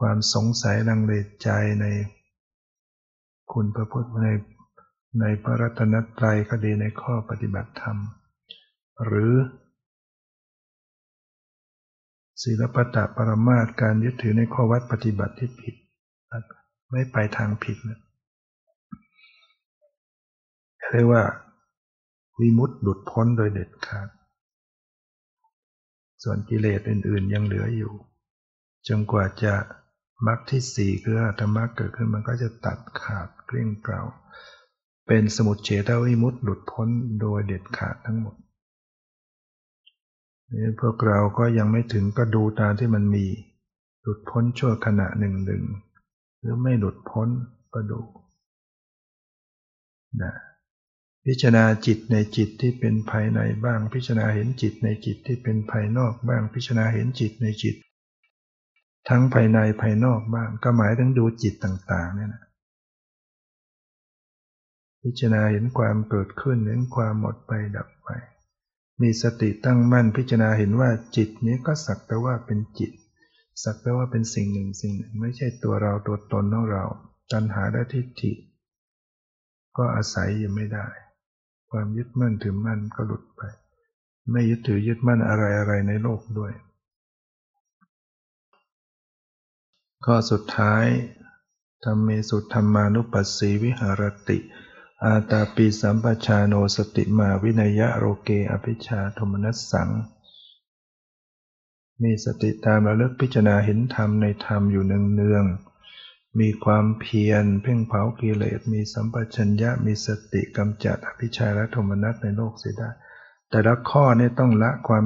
[0.00, 1.48] ความสงสัยลังเลใจ
[1.80, 1.86] ใน
[3.52, 4.28] คุณพระพุทธใน
[5.20, 7.96] ในพระรัตนตรัยก็ดีในข้อปฏิบัติธรรม
[9.04, 9.34] หรือ
[12.42, 15.74] ศีลปตะปรมาตการยึดถือในข้อวัดปฏิบัติที่ผิด
[16.90, 18.00] ไม่ไปทางผิดนะ
[20.92, 21.22] เรียกว่า
[22.40, 24.08] วิมุตต์หลุดพ้นโดยเด็ดขาด
[26.22, 27.92] ส่วนกิเลสอื่น ๆ ยังเหลืออยู่
[28.88, 29.54] จนกว่าจะ
[30.26, 34.02] มรรคที่สี่คือธรรมะเกิดขึ้นมันก็จะตัดขาดเกลี้ยงเกลา
[35.06, 36.88] เป็นสมุดเฉทวิมุตต์หลุดพ้น
[37.20, 38.36] โดยเด็ดขาดทั้งหมด
[40.52, 43.26] นี่พวกเราก็ยังไม่ถึงก็ดูตามที่มันมี
[44.02, 45.64] หลุดพ้นชั่วขณะหนึ่งหนึ่ง
[46.40, 47.28] หรือไม่หลุดพ้น
[47.74, 48.00] ก็ดู
[50.22, 50.32] นะ
[51.26, 57.76] พิจารณาจิตในจิตที่เป็นภายในบ้าง พิจารณาเห็นจิตในจิตที่เป็นภายนอกบ้าง พิจารณาเห็นจิตในจิต
[59.08, 62.44] ทั้งภายในภายนอกบ้าง ก็หมายถึงดูจิตต่างๆเนี่ยนะ
[65.02, 68.08] พิจารณาเห็นความเกิดขึ้นเห็นความหมดไปดับไป
[69.02, 72.92] มีสติตั้งมั่นพิจารณาเห็นว่าจิตนี้ก็สักแต่ว่าเป็นจิต
[73.62, 76.84] สักแต่ว่าเป็นสิ่งหนึ่งสิ่งหนึ่ง ไม่ใช่ตัวเราตัวตนของเรา
[77.32, 78.32] ตัณหาและทิฏฐิ
[79.76, 80.86] ก็อาศัยอยู่ไม่ได้
[81.70, 83.42] ความยึดมั่นถือมั่นก็หลุดไป
[84.30, 86.52] ไม่ยึดถือยึดมั่นอะไรอะไรในโลกด้วย
[90.04, 90.86] ข้อสุดท้าย
[91.84, 94.38] ธรรมเมสุธรรมานุปัสสีวิหารติ
[95.04, 99.90] อาตาปีสัมปชาโนสติมาวินยะโรเกอภิชาธมนัสสัง
[102.02, 112.90] มีสติตามระลึกพิจารณาเห็นธรรมในธรรมอยู่เนืองๆ มีความเพียรเพ่งเผากิเลส มีสัมปชัญญะ มีสติกำจัดอภิชาและโทมนัสในโลกเสียได้
[113.50, 115.04] แต่ละข้อนี่ต้องละความ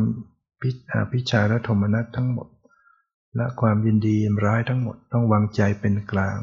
[0.94, 2.48] อภิชาและโทมนัสทั้งหมด
[3.38, 6.38] ละความยินดียินร้ายทั้งหมดต้องวางใจเป็นกลาง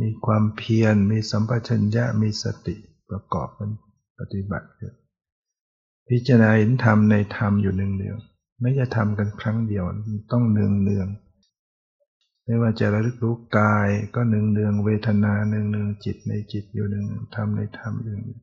[0.00, 2.76] มีความเพียรมีสัมปชัญญะมีสติ
[3.08, 3.70] ประกอบกัน
[4.18, 8.16] ปฏิบัติเพิจารณาเห็นธรรมในธรรมอยู่หนึ่งเดียว
[8.60, 9.84] ไม่จะทำกันครั้งเดียว
[10.32, 11.08] ต้องเนืองเนือง
[12.44, 18.38] ไม่ว่าจะระลึกรู้กายก็หนึ่งเนืองเวทนาหนึ่งหนึ่งจิตในจิตอยู่หนึ่งธรรมในธรรมอยู่หนึ่ง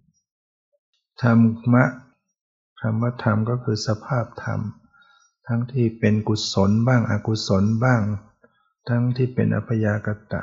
[1.22, 1.40] ธรร
[1.74, 1.86] มะ
[2.82, 4.60] คำว่าธรรมก็คือสภาพธรรม
[5.52, 8.02] ทั้งที่เป็นกุศลบ้างอกุศลบ้าง
[8.90, 10.42] ทั้งที่เป็นอัพยากตะ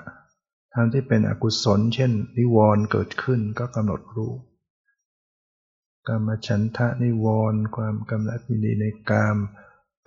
[0.74, 4.32] ทั้งที่เป็นอกุศล เช่น นิวรณ์เกิดขึ้นก็กำหนดรู้
[6.08, 9.36] กรรมฉันทะนิวรณ์ความกำลังยินดีในกาม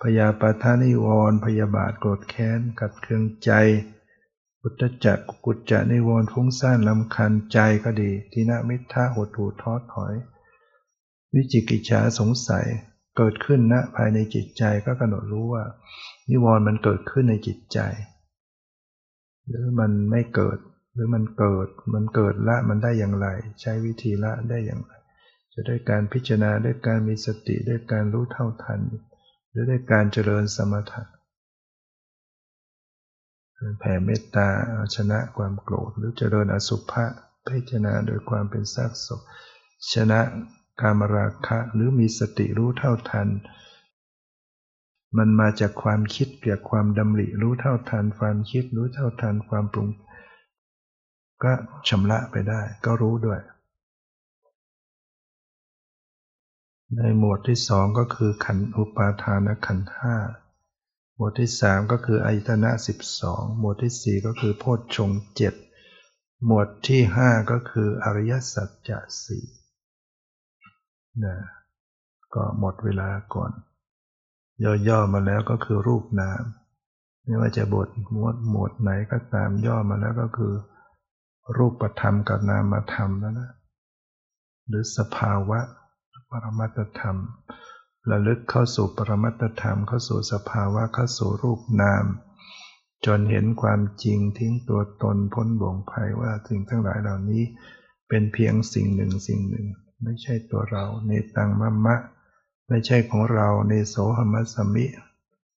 [0.02, 3.50] พยาปาทานิวรณ์พยาบาทโกรธแค้นกัดเคืองใจ
[4.62, 10.14] อุตจักกุจจะนิวรณ์ฟุ้งซ่านลำคันใจก็ดีทินามิทะหดหูท้อถอย
[11.34, 12.66] วิจิกิจฉาสงสัย
[13.16, 15.64] เกิดขึ้นนะภายในจิตใจก็กำหนดรู้ว่า
[16.30, 17.78] นิวรณ์มันเกิดขึ้นในจิตใจ
[19.48, 20.58] หรือมันไม่เกิด
[20.94, 23.26] หรือมันเกิดมันเกิดละมันได้อย่างไร
[23.60, 24.92] ใช้วิธีละได้อย่างไร
[25.52, 28.80] จะด้วยการพิจารณาด้วยการมีสติด้วยการรู้เท่าทัน
[29.50, 31.02] หรือด้วยการเจริญสมถะ
[33.78, 37.04] แผ่เมตตาเอาชนะความโกรธหรือเจริญอสุภะ
[37.46, 39.20] พิจารณาโดยความเป็นซากศพ
[39.92, 40.20] ชนะ
[40.80, 43.28] กามราคะหรือมีสติรู้เท่าทัน
[45.16, 49.88] มันมาจากความคิดเกี่ยวความดำริรู้เท่าทัน ความคิดรู้เท่าทันความปรุง
[51.42, 51.52] ก็
[51.88, 53.40] ชำระไปได้ก็รู้ด้วย
[56.96, 60.16] ในหมวดที่สองก็คือขันอุปาทานขันห้า
[61.16, 65.54] หมวดที่สามก็คืออายตนะสิบสองหมวดที่สี่ก็คือโพชฌงเจ็ด
[66.46, 69.44] หมวดที่ห้าก็คืออริยสัจจะสี่
[71.24, 71.36] นะ
[72.34, 73.52] ก็หมดเวลาก่อน
[74.88, 76.42] ย่อๆมาแล้วก็คือรูปนาม
[77.24, 80.54] ไม่ว่าจะบทหมวดหมวดไหนก็ตามย่อมาแล้วก็คือ
[81.56, 83.52] รูปธรรมกับนามธรรมนั่นนะ
[84.68, 85.60] หรือสภาวะ
[86.30, 87.16] ปรมัตธรรม
[88.10, 92.04] ระลึกเข้าสู่ปรมัตธรรมเข้าสู่สภาวะเข้าสู่รูปนาม
[93.06, 97.42] จนเห็นความจริงทิ้งตัวตนพ้นบ่วงภัยว่าสิ่งทั้งหลายเหล่านี้
[98.08, 99.66] เป็นเพียงสิ่งหนึ่งสิ่งหนึ่ง
[100.02, 101.96] ไม่ใช่ตัวเราในตังมะมะ
[102.68, 104.86] ไม่ใช่ของเราในโสหมัสมิ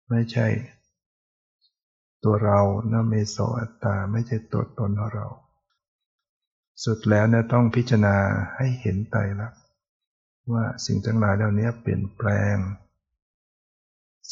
[0.09, 0.47] ไม่ใช่
[2.24, 2.61] ตัวเรา
[2.93, 5.26] นะเมโสอัตตา ไม่ใช่ตัวตนของเรา
[6.84, 8.16] สุดแล้วเนี่ยต้องพิจารณา
[8.57, 9.61] ให้เห็นไตรลักษณ์
[10.53, 12.57] ว่าสิ่งทั้งหลายเหล่านี้เปลี่ยนแปลง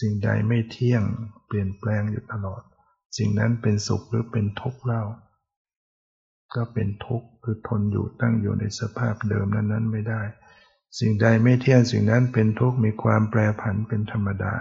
[0.01, 1.03] สิ่งใดไม่เที่ยง
[1.47, 2.63] เปลี่ยนแปลงอยู่ตลอด
[3.19, 5.03] สิ่งนั้นเป็นสุขหรือเป็นทุกข์เล่า
[6.55, 10.23] ก็เป็นทุกข์คือทนอยู่ตั้งอยู่ในสภาพเดิมนั้นๆ ไม่ได้
[10.99, 14.55] สิ่งใดไม่เที่ยงสิ่งนั้นเป็นทุกข์มีความแปรผันเป็นธรรมดา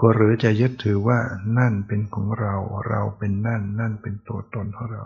[0.00, 1.18] ก็หรือจะยึดถือว่า
[1.58, 2.54] นั่นเป็นของเรา
[2.88, 5.04] เราเป็นนั่น นั่นเป็นตัวตนของเรา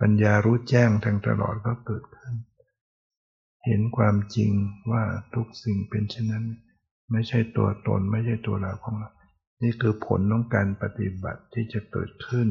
[0.00, 2.34] ปัญญารู้แจ้งทั้งตลอดก็เกิดขึ้น
[3.66, 4.50] เห็นความจริง
[4.92, 5.04] ว่า
[5.34, 6.46] ทุกสิ่งเป็นเช่นนั้น
[7.12, 9.10] ไม่ใช่ตัวตนไม่ใช่ตัวเราของเรา
[9.62, 12.48] นี่คือผลของการปฏิบัติที่จะเกิดขึ้น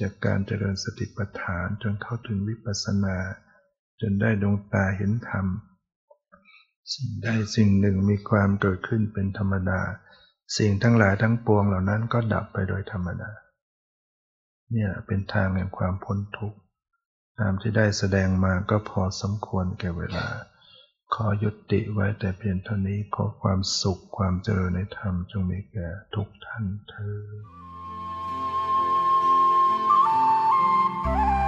[0.00, 3.16] จากการเจริญสติปัฏฐานจนเข้าถึงวิปัสสนา
[4.00, 5.46] จนได้ดวงตาเห็นธรรม
[6.94, 9.80] สิ่งใดสิ่งหนึ่งมีความเกิดขึ้นเป็นธรรมดา
[10.58, 13.30] สิ่งทั้งหลายทั้งปวงเหล่านั้นก็ดับไปโดยธรรมดา
[14.72, 16.58] เนี่ยเป็นทางแห่งความพ้นทุกข์
[17.38, 20.26] ตามที่ได้แสดงมาก็พอสมควรแก่เวลา
[21.14, 27.65] ขอยุติไว้แต่เพียงเท่านี้ขอความสุขความเจริญในธรรมจงมีแก่ทุกท่านเธอ
[31.06, 31.45] Bye.